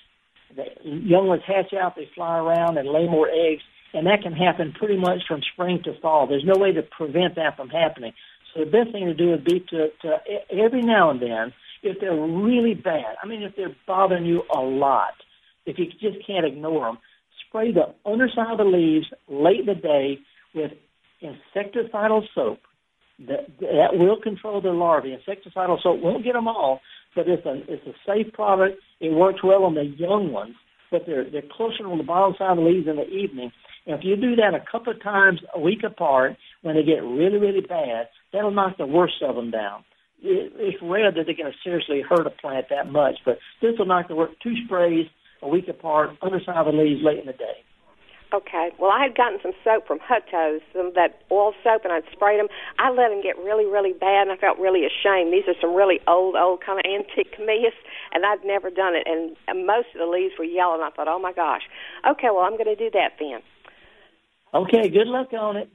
[0.55, 1.95] The young ones hatch out.
[1.95, 3.63] They fly around and lay more eggs,
[3.95, 6.27] and that can happen pretty much from spring to fall.
[6.27, 8.13] There's no way to prevent that from happening.
[8.53, 10.17] So the best thing to do would be to, to
[10.51, 13.15] every now and then, if they're really bad.
[13.21, 15.13] I mean, if they're bothering you a lot,
[15.65, 16.97] if you just can't ignore them,
[17.47, 20.19] spray the underside of the leaves late in the day
[20.53, 20.71] with
[21.21, 22.59] insecticidal soap
[23.27, 25.15] that that will control their larvae.
[25.15, 26.81] Insecticidal soap won't get them all,
[27.15, 28.77] but it's a it's a safe product.
[28.99, 30.55] It works well on the young ones,
[30.91, 33.51] but they're they're closer on the bottom side of the leaves in the evening.
[33.85, 37.03] And if you do that a couple of times a week apart, when they get
[37.03, 39.83] really really bad, that'll knock the worst of them down.
[40.21, 43.73] It, it's rare that they're going to seriously hurt a plant that much, but this
[43.77, 44.35] will knock the worst.
[44.41, 45.07] Two sprays
[45.41, 47.64] a week apart, underside of the leaves late in the day.
[48.35, 52.03] Okay, well, I had gotten some soap from Hutto's, some that oil soap, and I'd
[52.11, 52.47] sprayed them.
[52.77, 55.31] I let them get really, really bad, and I felt really ashamed.
[55.31, 57.73] These are some really old, old kind of antique camellias,
[58.13, 59.07] and I'd never done it.
[59.07, 61.63] And most of the leaves were yellow, and I thought, oh my gosh.
[62.09, 63.39] Okay, well, I'm going to do that then.
[64.53, 65.69] Okay, good luck on it.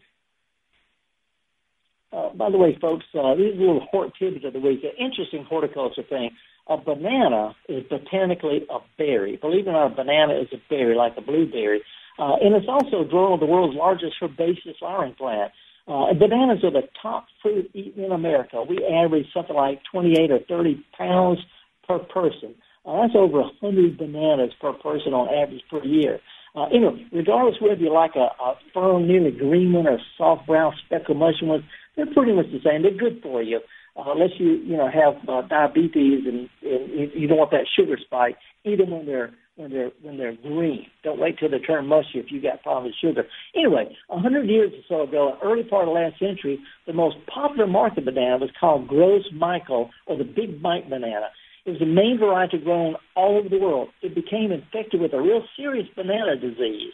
[2.12, 4.82] Uh, by the way, folks, uh, a little hort tidbit of the week.
[4.82, 6.30] An interesting horticulture thing.
[6.68, 9.36] A banana is botanically a berry.
[9.36, 11.82] Believe it or not, a banana is a berry, like a blueberry.
[12.20, 15.52] Uh, and it's also grown the world's largest herbaceous flowering plant.
[15.88, 18.62] Uh, bananas are the top fruit eaten in America.
[18.68, 21.40] We average something like 28 or 30 pounds
[21.88, 22.54] per person.
[22.86, 26.20] Uh, that's over 100 bananas per person on average per year.
[26.54, 30.72] Uh, anyway, regardless whether you like a, a firm, nearly green one or soft brown
[30.86, 31.64] speckled mushroom one,
[31.96, 32.82] they're pretty much the same.
[32.82, 33.60] They're good for you,
[33.96, 37.66] uh, unless you you know have uh, diabetes and, and you- you don't want that
[37.78, 38.36] sugar spike.
[38.64, 40.86] Eat them when they're when they're when they're green.
[41.04, 43.28] Don't wait till they turn mushy if you got problems with sugar.
[43.54, 47.66] Anyway, a hundred years or so ago, early part of last century, the most popular
[47.66, 51.28] market banana was called Gros Michel or the Big Mike banana.
[51.66, 53.88] It was the main variety grown all over the world.
[54.02, 56.92] It became infected with a real serious banana disease.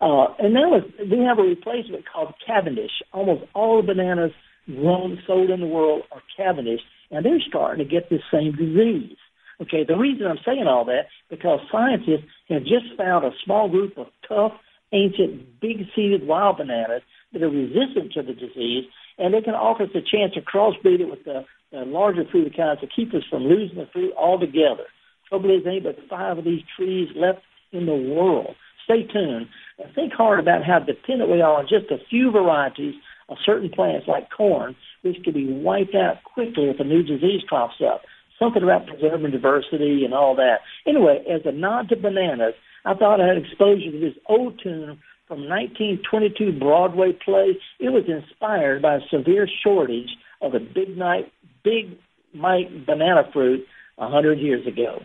[0.00, 2.90] Uh, and now we have a replacement called Cavendish.
[3.12, 4.32] Almost all the bananas
[4.66, 9.16] grown, sold in the world are Cavendish, and they're starting to get this same disease.
[9.60, 13.98] Okay, the reason I'm saying all that, because scientists have just found a small group
[13.98, 14.52] of tough,
[14.92, 18.84] ancient, big-seeded wild bananas that are resistant to the disease,
[19.18, 22.56] and they can offer us a chance to crossbreed it with the, the larger fruit
[22.56, 24.86] kinds to keep us from losing the fruit altogether.
[25.28, 27.40] Trouble is, ain't but five of these trees left
[27.72, 28.54] in the world.
[28.84, 32.94] Stay tuned and think hard about how dependent we are on just a few varieties
[33.28, 37.42] of certain plants like corn, which could be wiped out quickly if a new disease
[37.46, 38.02] crops up.
[38.38, 40.58] Something about preserving diversity and all that.
[40.86, 44.98] Anyway, as a nod to bananas, I thought I had exposure to this old tune
[45.26, 47.58] from 1922 Broadway play.
[47.80, 51.32] It was inspired by a severe shortage of the big night,
[51.64, 51.98] big
[52.32, 53.66] Mike banana fruit
[53.98, 55.00] a hundred years ago.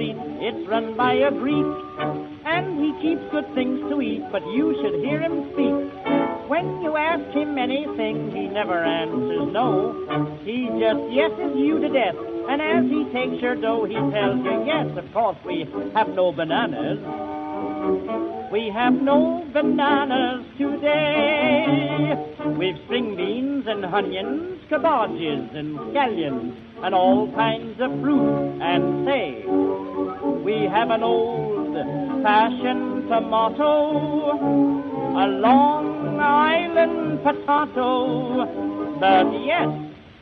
[0.00, 0.16] Street.
[0.40, 1.66] It's run by a Greek.
[2.46, 6.48] And he keeps good things to eat, but you should hear him speak.
[6.48, 9.92] When you ask him anything, he never answers no.
[10.42, 12.16] He just yeses you to death.
[12.48, 16.32] And as he takes your dough, he tells you, yes, of course, we have no
[16.32, 16.98] bananas.
[18.50, 22.16] We have no bananas today.
[22.58, 28.60] We've string beans and onions, cabbages and scallions, and all kinds of fruit.
[28.60, 29.44] And say,
[30.44, 31.74] We have an old
[32.22, 34.38] fashioned tomato,
[35.16, 38.46] a Long Island potato,
[38.98, 39.68] but yes,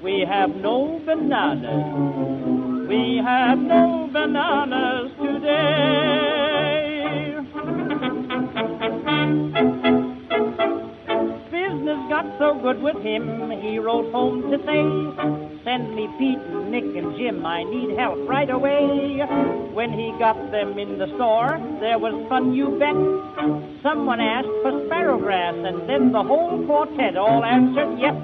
[0.02, 2.88] we have no bananas.
[2.88, 6.38] We have no bananas today.
[11.50, 16.70] Business got so good with him, he wrote home to say, Send me Pete, and
[16.70, 19.18] Nick, and Jim, I need help right away.
[19.72, 22.94] When he got them in the store, there was fun, you bet.
[23.82, 28.14] Someone asked for sparrowgrass, and then the whole quartet all answered, Yep.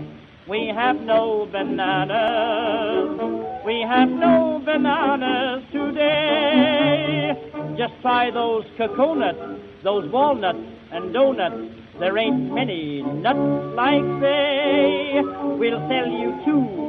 [0.46, 3.18] We have no bananas.
[3.64, 7.32] We have no bananas today.
[7.78, 10.58] Just try those coconuts, those walnuts,
[10.92, 11.72] and donuts.
[11.98, 15.22] There ain't many nuts like they.
[15.56, 16.83] We'll sell you two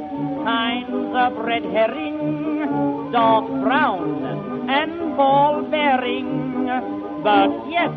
[0.45, 6.69] kinds of red herring, dark brown and ball bearing.
[7.23, 7.89] But yes,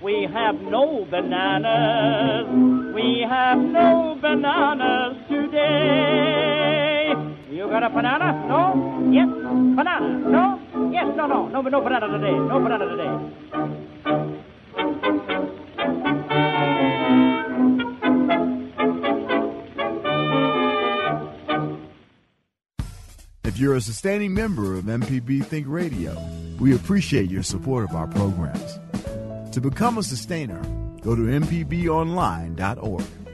[0.00, 2.46] we have no bananas.
[2.94, 7.12] We have no bananas today.
[7.50, 8.46] You got a banana?
[8.46, 9.10] No?
[9.10, 9.26] Yes?
[9.74, 10.06] Banana?
[10.30, 10.60] No?
[10.92, 11.48] Yes, no, no.
[11.48, 12.38] No, no banana today.
[12.38, 13.85] No banana today.
[23.56, 26.14] If you're a sustaining member of MPB Think Radio,
[26.60, 28.78] we appreciate your support of our programs.
[29.52, 30.60] To become a sustainer,
[31.00, 33.25] go to MPBOnline.org.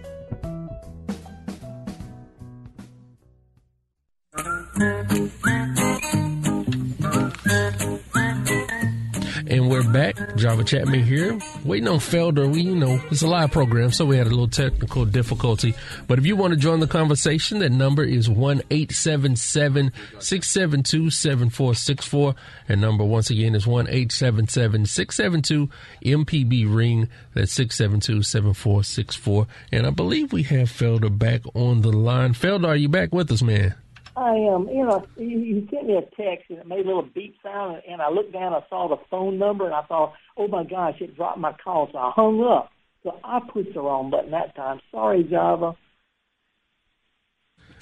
[10.62, 11.38] Java Chapman here.
[11.64, 12.52] Waiting on Felder.
[12.52, 15.74] We, you know, it's a live program, so we had a little technical difficulty.
[16.06, 22.34] But if you want to join the conversation, that number is 1 877 672 7464.
[22.68, 25.70] And number, once again, is 1 877 672
[26.04, 27.08] MPB Ring.
[27.34, 29.46] That's 672 7464.
[29.72, 32.34] And I believe we have Felder back on the line.
[32.34, 33.74] Felder, are you back with us, man?
[34.16, 34.68] I am.
[34.68, 37.82] You know, you, you sent me a text and it made a little beep sound,
[37.88, 38.52] and I looked down.
[38.52, 41.88] I saw the phone number, and I thought, "Oh my gosh, it dropped my call."
[41.92, 42.70] So I hung up.
[43.02, 44.80] So I pushed the wrong button that time.
[44.90, 45.74] Sorry, Java.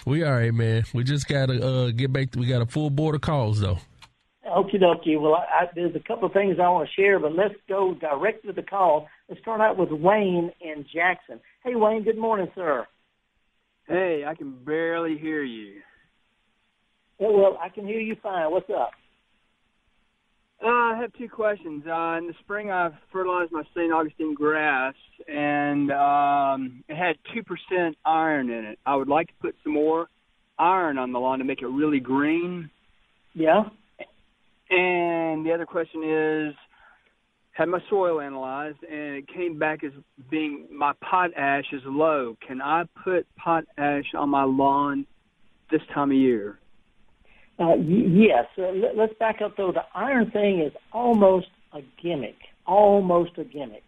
[0.07, 0.85] We all right, man.
[0.95, 2.31] We just gotta uh, get back.
[2.31, 3.79] To, we got a full board of calls though.
[4.47, 5.21] Okie dokie.
[5.21, 7.95] Well, I, I, there's a couple of things I want to share, but let's go
[7.95, 9.09] direct to the call.
[9.29, 11.41] Let's start out with Wayne in Jackson.
[11.63, 12.03] Hey, Wayne.
[12.03, 12.87] Good morning, sir.
[13.87, 15.83] Hey, I can barely hear you.
[17.21, 18.51] Oh, well, I can hear you fine.
[18.51, 18.91] What's up?
[20.63, 21.85] Uh, I have two questions.
[21.87, 23.93] Uh, in the spring, I've fertilized my St.
[23.93, 24.95] Augustine grass,
[25.27, 28.79] and um, it had 2% iron in it.
[28.85, 30.09] I would like to put some more
[30.59, 32.71] iron on the lawn to make it really green.
[33.35, 33.65] Yeah.
[34.71, 36.55] And the other question is,
[37.53, 39.93] had my soil analyzed, and it came back as
[40.31, 42.37] being my potash is low.
[42.47, 45.07] Can I put potash on my lawn
[45.71, 46.60] this time of year?
[47.61, 48.47] Uh, yes.
[48.57, 49.71] Uh, let, let's back up though.
[49.71, 53.85] The iron thing is almost a gimmick, almost a gimmick,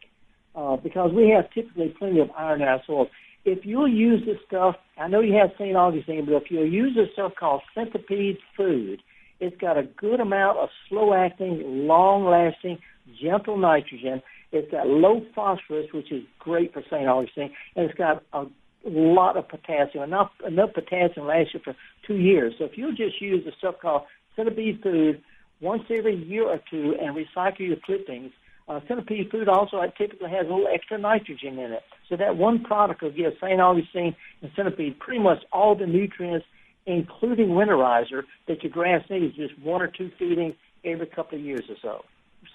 [0.55, 3.09] uh, because we have typically plenty of iron in our soil.
[3.45, 5.75] If you'll use this stuff, I know you have St.
[5.75, 9.03] Augustine, but if you'll use this stuff called Centipede Food,
[9.41, 12.79] it's got a good amount of slow-acting, long-lasting,
[13.21, 14.23] gentle nitrogen.
[14.53, 17.09] It's got low phosphorus, which is great for St.
[17.09, 18.45] Augustine, and it's got a
[18.89, 21.75] lot of potassium, enough enough potassium lasts you for
[22.07, 22.55] two years.
[22.59, 24.03] So if you just use the stuff called
[24.37, 25.23] centipede food
[25.61, 28.33] once every year or two and recycle your clippings,
[28.69, 31.83] uh, centipede food also typically has a little extra nitrogen in it.
[32.09, 33.61] So that one product will give St.
[33.61, 36.47] Augustine and centipede pretty much all the nutrients,
[36.87, 41.63] including winterizer, that your grass needs, just one or two feedings every couple of years
[41.69, 42.01] or so.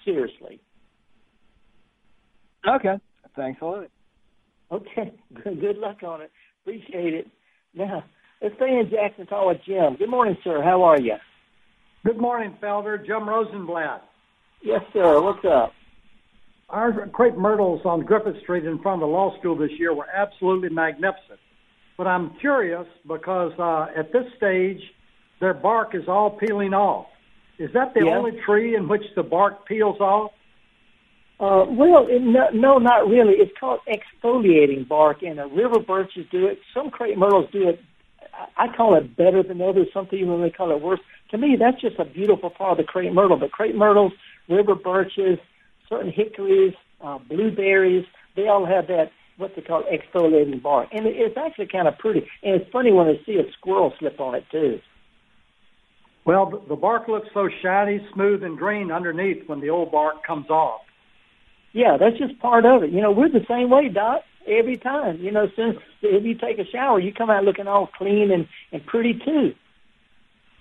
[0.04, 0.60] Seriously.
[2.66, 2.98] Okay.
[3.36, 3.88] Thanks a lot.
[4.70, 5.12] Okay.
[5.44, 6.30] Good luck on it.
[6.62, 7.26] Appreciate it.
[7.74, 8.04] Now,
[8.42, 9.96] let's stay in Jackson talk with Jim.
[9.96, 10.62] Good morning, sir.
[10.62, 11.14] How are you?
[12.04, 13.04] Good morning, Felder.
[13.04, 14.04] Jim Rosenblatt.
[14.62, 15.20] Yes, sir.
[15.20, 15.72] What's up?
[16.68, 20.08] Our crepe myrtles on Griffith Street in front of the law school this year were
[20.14, 21.38] absolutely magnificent.
[21.96, 24.80] But I'm curious because uh, at this stage,
[25.40, 27.06] their bark is all peeling off.
[27.58, 28.16] Is that the Yeah.
[28.18, 30.32] only tree in which the bark peels off?
[31.40, 33.34] Uh, well, it, no, no, not really.
[33.34, 36.58] It's called exfoliating bark, and uh, river birches do it.
[36.74, 37.80] Some crepe myrtles do it.
[38.56, 39.88] I, call it better than others.
[39.92, 41.00] Some people may call it worse.
[41.30, 43.36] To me, that's just a beautiful part of the crepe myrtle.
[43.36, 44.12] But crepe myrtles,
[44.48, 45.38] river birches,
[45.88, 48.04] certain hickories, uh, blueberries,
[48.36, 51.96] they all have that what they call exfoliating bark, and it, it's actually kind of
[51.98, 52.26] pretty.
[52.42, 54.80] And it's funny when I see a squirrel slip on it too.
[56.24, 60.50] Well, the bark looks so shiny, smooth, and green underneath when the old bark comes
[60.50, 60.82] off.
[61.72, 62.90] Yeah, that's just part of it.
[62.90, 64.22] You know, we're the same way, Doc.
[64.46, 67.86] Every time, you know, since if you take a shower, you come out looking all
[67.86, 69.54] clean and and pretty too.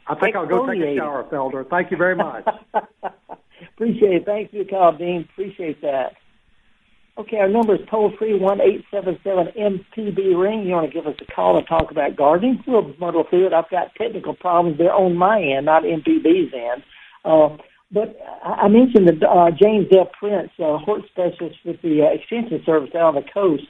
[0.06, 1.70] I think I'll go take a shower, Felder.
[1.70, 2.46] Thank you very much.
[3.74, 4.26] Appreciate it.
[4.26, 5.28] Thanks for your call, Dean.
[5.32, 6.14] Appreciate that.
[7.18, 10.66] Okay, our number is toll free one eight seven seven MPB ring.
[10.66, 12.64] You want to give us a call and talk about gardening?
[12.68, 13.54] We'll muddle through it.
[13.54, 16.84] I've got technical problems there on my end, not MPB's end.
[17.26, 17.58] Uh,
[17.92, 22.62] but I mentioned that uh, James Del Prince, uh, hort specialist with the uh, Extension
[22.66, 23.64] Service out on the coast.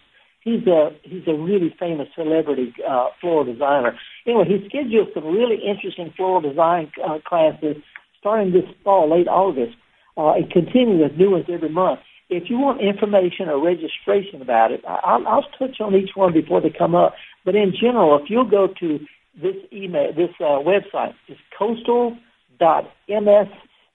[0.44, 3.98] He's a he's a really famous celebrity uh, floral designer.
[4.26, 7.78] Anyway, he scheduled some really interesting floral design uh, classes
[8.20, 9.76] starting this fall, late August,
[10.18, 12.00] uh, and continuing with new ones every month.
[12.30, 16.62] If you want information or registration about it, I'll, I'll touch on each one before
[16.62, 17.14] they come up.
[17.46, 19.00] But in general, if you'll go to
[19.42, 21.40] this email, this uh, website, it's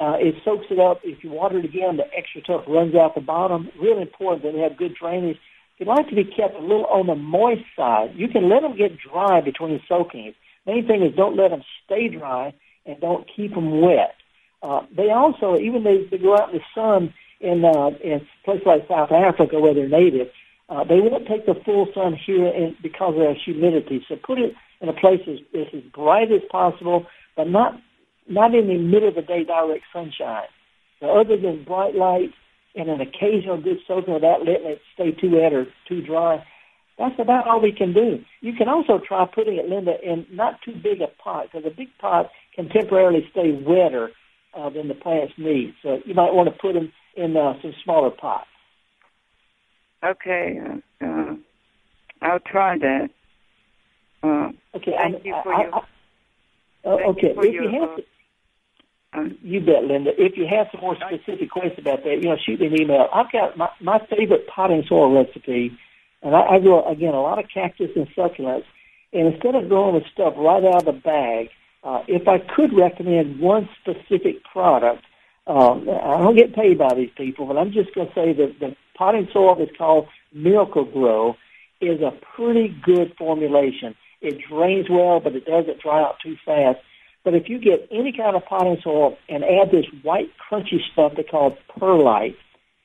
[0.00, 1.00] uh, it soaks it up.
[1.04, 3.68] If you water it again, the extra stuff runs out the bottom.
[3.80, 5.38] Really important that they have good drainage.
[5.78, 8.12] They like to be kept a little on the moist side.
[8.14, 10.34] You can let them get dry between soakings.
[10.66, 12.52] Main thing is don't let them stay dry
[12.84, 14.14] and don't keep them wet.
[14.62, 18.66] Uh, they also, even though they go out in the sun in uh, in places
[18.66, 20.28] like South Africa where they're native,
[20.68, 24.04] uh, they won't take the full sun here in, because of their humidity.
[24.08, 27.06] So put it in a place that's, that's as bright as possible,
[27.36, 27.74] but not
[28.28, 30.48] not in the middle of the day direct sunshine.
[31.00, 32.30] So other than bright light
[32.74, 36.44] and an occasional good soaking without letting it stay too wet or too dry,
[36.98, 38.18] that's about all we can do.
[38.42, 41.74] You can also try putting it, Linda, in not too big a pot because a
[41.74, 44.10] big pot can temporarily stay wetter
[44.54, 45.74] uh, than the plants need.
[45.82, 48.48] So you might want to put them in uh, some smaller pots.
[50.04, 51.34] Okay, uh, uh,
[52.22, 53.10] I'll try that.
[54.22, 55.74] Uh, Okay, thank I- you for I- your.
[55.74, 55.82] I-
[56.84, 57.96] Uh, okay, you if your, you have, uh,
[59.24, 60.12] to, you bet, Linda.
[60.16, 63.08] If you have some more specific questions about that, you know, shoot me an email.
[63.12, 65.76] I've got my my favorite potting soil recipe,
[66.22, 68.64] and I, I grow again a lot of cactus and succulents.
[69.12, 71.50] And instead of growing the stuff right out of the bag,
[71.82, 75.02] uh, if I could recommend one specific product,
[75.46, 78.60] um, I don't get paid by these people, but I'm just going to say that
[78.60, 81.36] the potting soil that's called Miracle-Gro
[81.80, 83.94] is a pretty good formulation.
[84.20, 86.78] It drains well, but it doesn't dry out too fast.
[87.24, 91.12] But if you get any kind of potting soil and add this white crunchy stuff
[91.16, 92.36] they call perlite,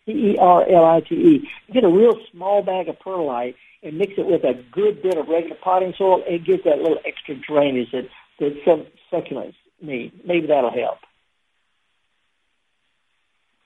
[0.06, 5.02] P-E-R-L-I-T-E, you get a real small bag of perlite and mix it with a good
[5.02, 8.08] bit of regular potting soil, it gives that little extra drainage that,
[8.40, 10.12] that some succulents need.
[10.26, 11.00] Maybe that'll help.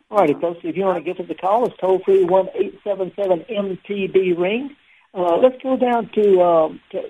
[0.09, 0.59] All righty, folks.
[0.63, 3.43] If you want to give us a call, it's toll free one eight seven seven
[3.49, 4.75] MPB ring.
[5.13, 7.01] Uh, let's go down to, um, to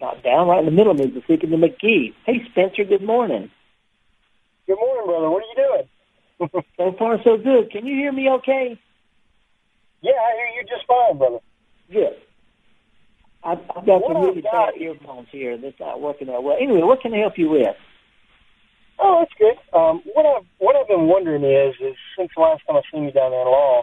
[0.00, 2.14] not down right in the middle of Mississippi to Magee.
[2.26, 2.84] Hey, Spencer.
[2.84, 3.50] Good morning.
[4.66, 5.30] Good morning, brother.
[5.30, 5.88] What are you doing?
[6.76, 7.70] So far, so good.
[7.70, 8.28] Can you hear me?
[8.28, 8.78] Okay.
[10.02, 11.38] Yeah, I hear you just fine, brother.
[11.90, 12.16] Good.
[13.44, 16.56] I've, I've got What some really bad earphones here that's not working that well.
[16.60, 17.76] Anyway, what can I help you with?
[18.98, 19.58] Oh, that's good.
[19.76, 23.04] Um, what I've what I've been wondering is, is since the last time I seen
[23.04, 23.82] you down there in Law,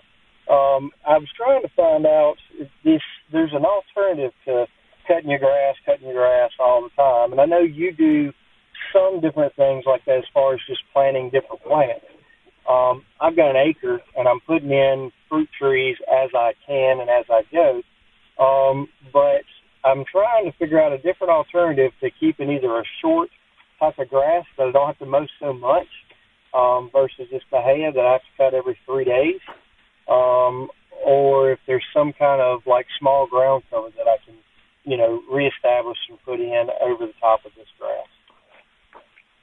[0.50, 3.02] um, I was trying to find out if this
[3.32, 4.66] there's an alternative to
[5.08, 8.32] cutting your grass, cutting your grass all the time, and I know you do
[8.94, 12.06] some different things like that as far as just planting different plants.
[12.70, 17.10] Um, I've got an acre, and I'm putting in fruit trees as I can and
[17.10, 17.82] as I go.
[18.42, 19.44] Um, but
[19.84, 23.30] I'm trying to figure out a different alternative to keeping either a short
[23.82, 25.88] type of grass that I don't have to mow so much
[26.54, 29.42] um, versus this bahia that I have to cut every three days,
[30.08, 30.70] um,
[31.04, 34.36] or if there's some kind of like small ground cover that I can,
[34.84, 38.08] you know, reestablish and put in over the top of this grass.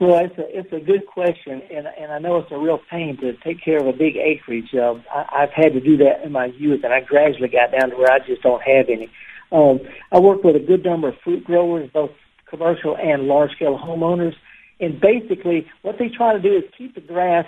[0.00, 3.16] Well, it's a it's a good question, and and I know it's a real pain
[3.16, 4.72] to take care of a big acreage.
[4.72, 7.90] Uh, I, I've had to do that in my youth, and I gradually got down
[7.90, 9.10] to where I just don't have any.
[9.50, 9.80] Um,
[10.12, 12.12] I work with a good number of fruit growers, both
[12.50, 14.34] commercial and large scale homeowners,
[14.80, 17.46] and basically what they try to do is keep the grass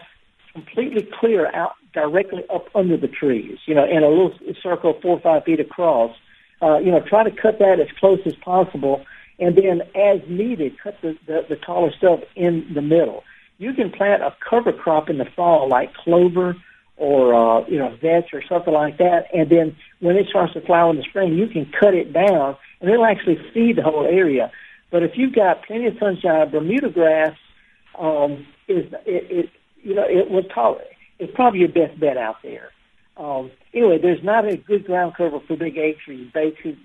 [0.52, 3.58] completely clear out directly up under the trees.
[3.66, 4.32] You know, in a little
[4.62, 6.16] circle four or five feet across.
[6.62, 9.02] Uh, you know, try to cut that as close as possible
[9.40, 13.24] and then as needed, cut the, the, the taller stuff in the middle.
[13.58, 16.56] You can plant a cover crop in the fall like clover
[16.96, 19.24] or, uh, you know, vetch or something like that.
[19.32, 22.56] And then when it starts to flower in the spring, you can cut it down
[22.80, 24.52] and it'll actually feed the whole area.
[24.90, 27.36] But if you've got plenty of sunshine, Bermuda grass,
[27.98, 29.50] um, is, it, it,
[29.82, 30.86] you know, it will tolerate,
[31.18, 32.70] it's probably your best bet out there.
[33.16, 36.30] Um, anyway, there's not a good ground cover for big A trees.
[36.32, 36.78] Basically,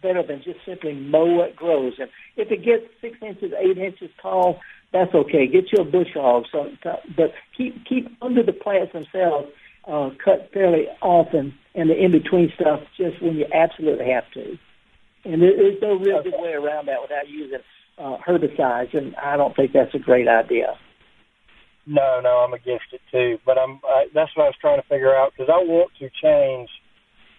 [0.00, 1.94] better than just simply mow what grows.
[1.98, 4.60] And if it gets six inches, eight inches tall,
[4.92, 5.46] that's okay.
[5.46, 6.44] Get you a bush hog.
[6.50, 9.48] So, but keep keep under the plants themselves.
[9.86, 14.56] Uh, cut fairly often, and the in between stuff just when you absolutely have to.
[15.24, 17.60] And there, there's no real good way around that without using
[17.98, 20.78] uh, herbicides, and I don't think that's a great idea.
[21.86, 23.38] No, no, I'm against it too.
[23.44, 26.08] But I'm I, that's what I was trying to figure out because I want to
[26.22, 26.70] change.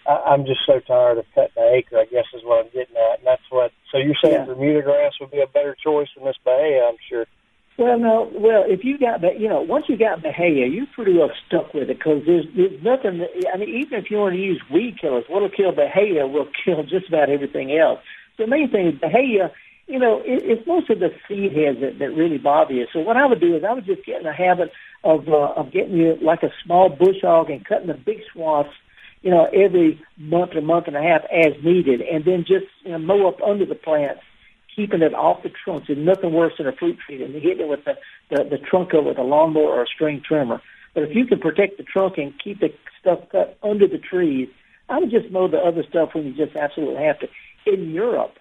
[0.08, 1.98] I, I'm just so tired of cutting an acre.
[1.98, 3.72] I guess is what I'm getting at, and that's what.
[3.92, 4.46] So you're saying Yeah.
[4.46, 6.84] Bermuda grass would be a better choice than this bahia?
[6.88, 7.26] I'm sure.
[7.78, 8.30] Well, no.
[8.34, 11.90] Well, if you got, you know, once you got Bahia, you're pretty well stuck with
[11.90, 13.18] it because there's there's nothing.
[13.18, 16.48] That, I mean, even if you want to use weed killers, what'll kill Bahia will
[16.66, 18.00] kill just about everything else.
[18.38, 19.52] The main thing is Bahia.
[19.88, 22.86] You know, it, it's most of the seed heads that, that really bother you.
[22.94, 24.72] So what I would do is I would just get in the habit
[25.04, 28.70] of uh, of getting you like a small bush hog and cutting the big swaths.
[29.24, 32.92] You know, every month or month and a half as needed, and then just you
[32.92, 34.22] know, mow up under the plants
[34.76, 35.88] keeping it off the trunks.
[35.88, 37.94] There's nothing worse than a fruit tree than hitting it with the,
[38.30, 40.62] the, the trunk of it with a lawnmower or a string trimmer.
[40.94, 42.70] But if you can protect the trunk and keep the
[43.00, 44.50] stuff cut under the trees,
[44.90, 47.28] I would just mow the other stuff when you just absolutely have to.
[47.66, 48.34] In Europe,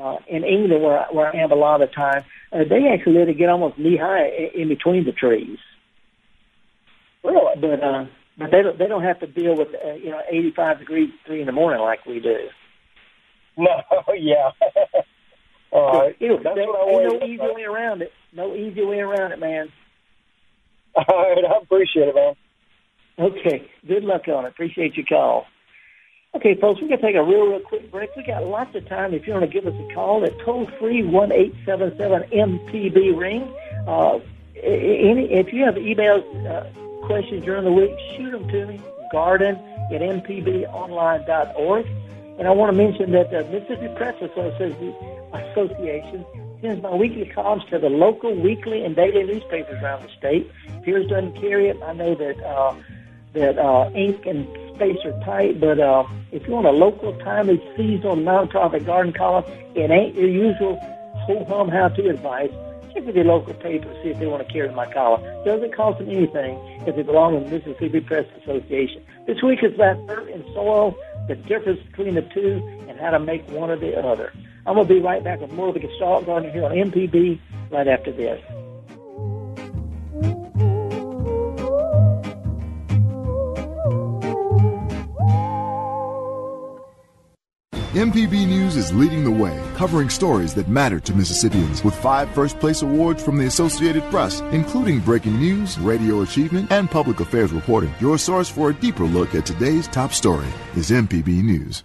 [0.00, 2.88] uh, in England, where I, where I am a lot of the time, uh, they
[2.88, 5.58] actually let it get almost knee high in, in between the trees.
[7.22, 7.60] Really?
[7.60, 8.06] But uh,
[8.38, 11.40] but they don't they don't have to deal with uh, you know 85 degrees three
[11.40, 12.36] in the morning like we do.
[13.54, 13.68] No,
[14.16, 14.50] yeah.
[15.72, 16.16] All right.
[16.20, 18.12] You know, That's there what I ain't no easy way around it.
[18.32, 19.68] No easy way around it, man.
[20.94, 22.34] All right, I appreciate it, man.
[23.18, 23.68] Okay.
[23.86, 24.48] Good luck on it.
[24.48, 25.46] Appreciate your call.
[26.34, 28.14] Okay, folks, we're going to take a real, real quick break.
[28.16, 30.66] We got lots of time if you want to give us a call at toll
[30.78, 33.54] free one eight seven seven MPB ring.
[33.86, 34.18] Uh,
[34.56, 38.80] any, if you have emails, uh, questions during the week, shoot them to me.
[39.10, 39.56] Garden
[39.92, 41.86] at mpbonline.org.
[42.38, 46.24] And I want to mention that the Mississippi Press Association,
[46.62, 50.50] sends my weekly columns to the local weekly and daily newspapers around the state.
[50.82, 51.76] Piers doesn't carry it.
[51.82, 52.74] I know that uh,
[53.34, 57.62] that uh, ink and space are tight, but uh, if you want a local, timely,
[57.76, 60.78] seasonal, nonprofit garden column, it ain't your usual
[61.26, 62.52] ho-hum how-to advice.
[62.92, 65.22] Check with your local paper, to see if they want to carry my column.
[65.44, 69.02] Doesn't cost them anything if they belong to the Mississippi Press Association.
[69.26, 70.94] This week is about dirt and soil,
[71.28, 74.32] the difference between the two, and how to make one or the other.
[74.66, 77.40] I'm going to be right back with more of the Gestalt Garden here on MPB
[77.70, 78.40] right after this.
[88.02, 92.58] MPB News is leading the way, covering stories that matter to Mississippians with five first
[92.58, 97.94] place awards from the Associated Press, including breaking news, radio achievement, and public affairs reporting.
[98.00, 101.84] Your source for a deeper look at today's top story is MPB News.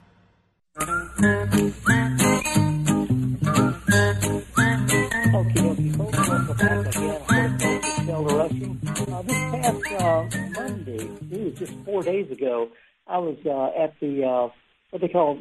[9.07, 12.69] Uh, this past uh, Monday, it was just four days ago,
[13.05, 14.49] I was uh, at the uh,
[14.91, 15.39] what they call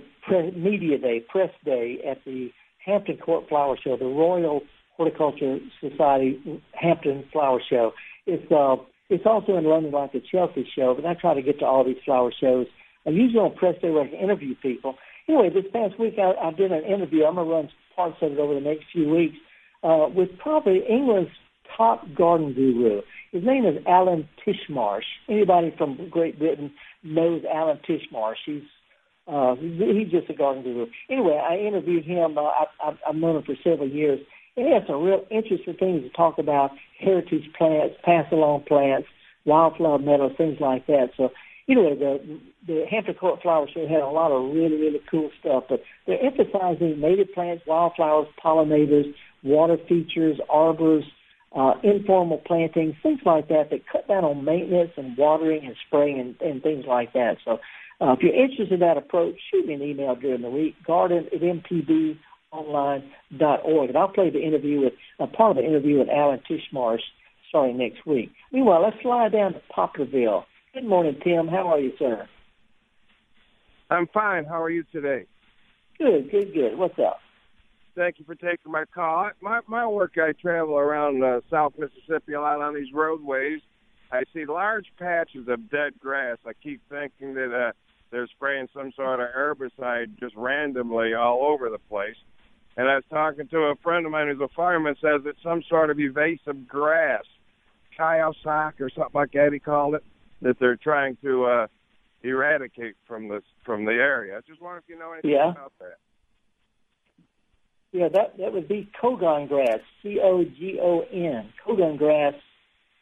[0.57, 2.51] media day, press day at the
[2.85, 4.63] Hampton Court Flower Show, the Royal
[4.97, 7.93] Horticulture Society Hampton Flower Show.
[8.27, 8.77] It's uh,
[9.09, 11.85] it's also in London like the Chelsea Show, but I try to get to all
[11.85, 12.67] these flower shows.
[13.07, 14.97] I usually on press day where I can interview people.
[15.29, 17.25] Anyway, this past week I, I did an interview.
[17.25, 19.37] I'm gonna run parts of it over the next few weeks
[19.85, 21.31] uh, with probably England's
[21.77, 23.03] top garden guru.
[23.33, 25.03] His name is Alan Titchmarsh.
[25.29, 26.73] Anybody from Great Britain
[27.03, 28.37] knows Alan Titchmarsh.
[28.45, 28.63] He's
[29.27, 30.87] uh, he's just a garden guru.
[31.11, 32.39] Anyway, I interviewed him.
[32.39, 34.21] Uh, I, I've, I've known him for several years.
[34.57, 39.09] And he has some real interesting things to talk about: heritage plants, pass along plants,
[39.45, 41.11] wildflower meadows, things like that.
[41.17, 41.31] So
[41.69, 45.65] anyway, the the Hampton Court Flower Show had a lot of really really cool stuff.
[45.69, 49.13] But they're emphasizing native plants, wildflowers, pollinators,
[49.43, 51.05] water features, arbors,
[51.55, 56.21] uh, informal plantings, things like that that cut down on maintenance and watering and spraying
[56.21, 57.37] and, and things like that.
[57.45, 57.59] So
[58.01, 61.27] uh, if you're interested in that approach, shoot me an email during the week, garden
[61.33, 63.89] at mpbonline.org.
[63.89, 67.01] And I'll play the interview with, uh, part of the interview with Alan Titchmarsh
[67.49, 68.31] starting next week.
[68.53, 70.45] Meanwhile, let's slide down to Poplarville.
[70.75, 71.49] Good morning, Tim.
[71.49, 72.29] How are you, sir?
[73.91, 74.45] I'm fine.
[74.45, 75.27] How are you today?
[75.99, 76.77] Good, good, good.
[76.77, 77.19] What's up?
[77.95, 79.31] Thank you for taking my call.
[79.41, 83.63] My my work, I travel around uh, South Mississippi a lot on these roadways.
[84.13, 86.37] I see large patches of dead grass.
[86.47, 87.73] I keep thinking that uh,
[88.11, 92.17] they're spraying some sort of herbicide just randomly all over the place.
[92.77, 95.63] And I was talking to a friend of mine who's a fireman, says it's some
[95.69, 97.25] sort of evasive grass,
[97.97, 99.53] sock or something like that.
[99.53, 100.05] He called it
[100.43, 101.67] that they're trying to uh,
[102.23, 104.37] eradicate from the from the area.
[104.37, 105.51] I just wonder if you know anything yeah.
[105.51, 105.97] about that.
[107.93, 112.35] Yeah, that that would be cogon grass, C O G O N, cogon grass.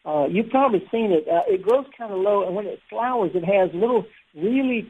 [0.05, 1.27] Uh, you've probably seen it.
[1.29, 4.05] Uh, it grows kind of low, and when it flowers, it has little,
[4.37, 4.87] really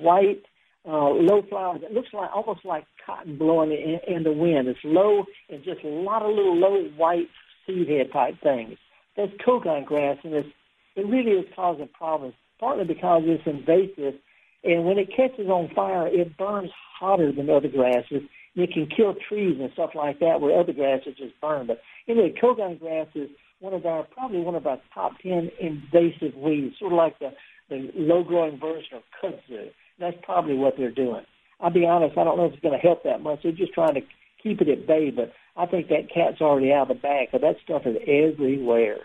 [0.00, 0.42] white,
[0.86, 1.82] uh, low flowers.
[1.82, 4.66] It looks like almost like cotton blowing in, in the wind.
[4.68, 7.28] It's low and just a lot of little low white
[7.66, 8.76] seed head type things.
[9.16, 10.48] That's cogon grass, and it's,
[10.96, 12.34] it really is causing problems.
[12.58, 14.18] Partly because it's invasive,
[14.64, 18.22] and when it catches on fire, it burns hotter than other grasses
[18.56, 21.66] it can kill trees and stuff like that where other grasses just burn.
[21.66, 23.28] But anyway, cogon grass is
[23.60, 27.30] one of our probably one of our top ten invasive weeds, sort of like the,
[27.68, 29.68] the low growing version of kudzu.
[29.98, 31.22] That's probably what they're doing.
[31.60, 33.40] I'll be honest, I don't know if it's going to help that much.
[33.42, 34.02] They're just trying to
[34.42, 37.40] keep it at bay, but I think that cat's already out of the bag because
[37.42, 38.98] that stuff is everywhere.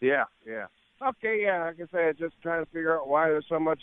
[0.00, 0.66] Yeah, yeah.
[1.00, 3.80] Okay, yeah, like I say, just trying to figure out why there's so much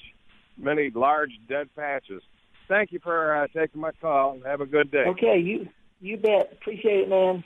[0.58, 2.22] many large dead patches
[2.70, 4.40] thank you for uh, taking my call.
[4.46, 5.04] Have a good day.
[5.08, 5.68] Okay, you
[6.00, 6.54] you bet.
[6.54, 7.44] Appreciate it, man.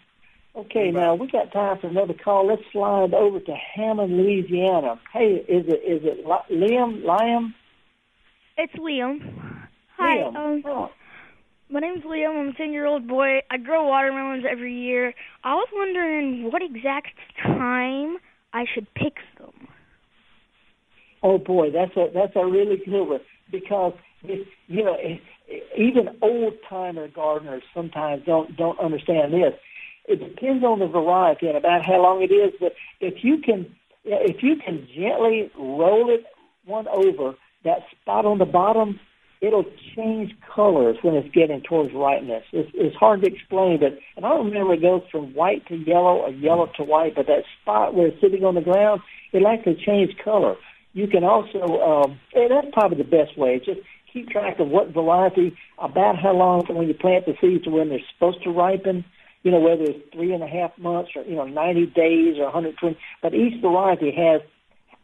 [0.56, 2.46] Okay, now we got time for another call.
[2.46, 5.00] Let's slide over to Hammond, Louisiana.
[5.12, 7.04] Hey, is it is it Liam?
[7.04, 7.54] Liam?
[8.58, 9.18] It's Liam.
[9.98, 10.18] Hi.
[10.18, 10.36] Liam.
[10.36, 10.90] Um, oh.
[11.72, 12.40] My name's Liam.
[12.40, 13.40] I'm a 10 year old boy.
[13.50, 15.16] I grow watermelons every year.
[15.44, 18.18] I was wondering what exact time
[18.54, 19.68] I should pick them.
[21.24, 23.94] Oh boy, that's a that's a really good one because
[24.24, 24.98] you know,
[25.78, 29.54] even old timer gardeners sometimes don't don't understand this.
[30.06, 32.54] It depends on the variety and about how long it is.
[32.60, 36.26] But if you can, if you can gently roll it
[36.66, 39.00] one over, that spot on the bottom,
[39.42, 39.66] it'll
[39.96, 42.44] change colors when it's getting towards ripeness.
[42.52, 46.24] It's, it's hard to explain, but and I remember it goes from white to yellow
[46.24, 47.16] or yellow to white.
[47.16, 49.02] But that spot where it's sitting on the ground,
[49.32, 50.56] it'll actually change color.
[50.94, 53.60] You can also, um, and that's probably the best way.
[53.60, 53.80] Just
[54.14, 57.72] keep track of what variety, about how long from when you plant the seeds to
[57.72, 59.04] when they're supposed to ripen.
[59.42, 62.46] You know, whether it's three and a half months or, you know, 90 days or
[62.46, 62.98] 120.
[63.22, 64.42] But each variety has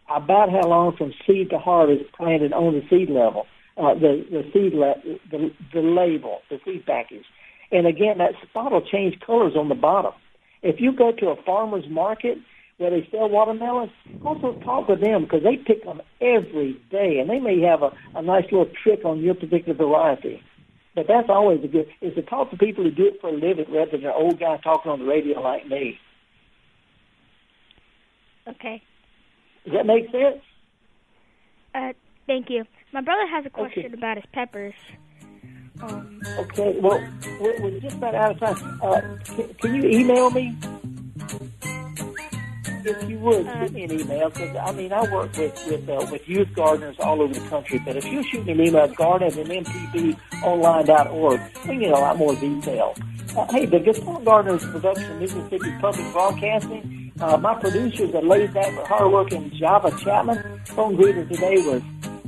[0.09, 3.47] about how long from seed to harvest planted on the seed level,
[3.77, 7.25] uh, the, the seed, le- the, the label, the seed package.
[7.71, 10.13] And again, that spot will change colors on the bottom.
[10.63, 12.37] If you go to a farmer's market
[12.79, 13.91] where they sell watermelons,
[14.25, 17.91] also talk with them because they pick them every day, and they may have a,
[18.15, 20.41] a nice little trick on your particular variety.
[20.95, 23.33] But that's always a good is to talk to people who do it for a
[23.33, 25.99] living rather than an old guy talking on the radio like me.
[28.47, 28.81] Okay.
[29.65, 30.41] Does that make sense?
[31.75, 31.93] Uh,
[32.27, 32.63] thank you.
[32.93, 33.93] My brother has a question Okay.
[33.93, 34.73] about his peppers.
[35.83, 36.77] Um, Okay.
[36.81, 36.99] Well,
[37.39, 38.79] we're, we're just about out of time.
[38.81, 39.01] Uh,
[39.35, 40.57] can, can you email me?
[42.89, 46.07] If you would, shoot me an email because I mean I work with with uh,
[46.11, 47.79] with youth gardeners all over the country.
[47.85, 52.17] But if you shoot me an email, garden at mpbonline.org, we can get a lot
[52.17, 52.95] more detail.
[53.37, 57.11] Uh, hey, the Guitar Gardeners production, Mississippi Public Broadcasting.
[57.21, 60.61] Uh, my producers are laid back but hardworking Java Chapman.
[60.65, 61.83] Phone greeter today was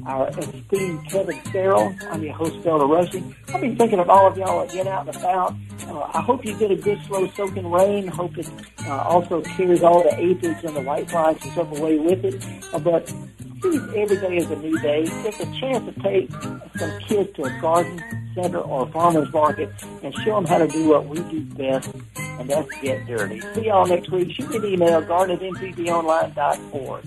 [0.06, 1.96] our esteemed Kevin Farrell.
[2.12, 3.36] I'm your host, Felder Rushing.
[3.52, 5.56] I've been thinking of all of y'all that get out and about.
[5.88, 8.08] Uh, I hope you get a good slow soaking rain.
[8.08, 8.48] hope it
[8.86, 12.46] uh, also carries all the aphids and the whiteflies and stuff away with it.
[12.74, 13.12] Uh, but
[13.60, 15.04] please, every day is a new day.
[15.04, 16.32] It's a chance to take
[16.78, 19.72] some kids to a garden center or farmer's market
[20.04, 23.42] and show them how to do what we do best and that's Get Dirty.
[23.54, 24.32] See y'all next week.
[24.32, 27.02] Shoot me an email, garnet at.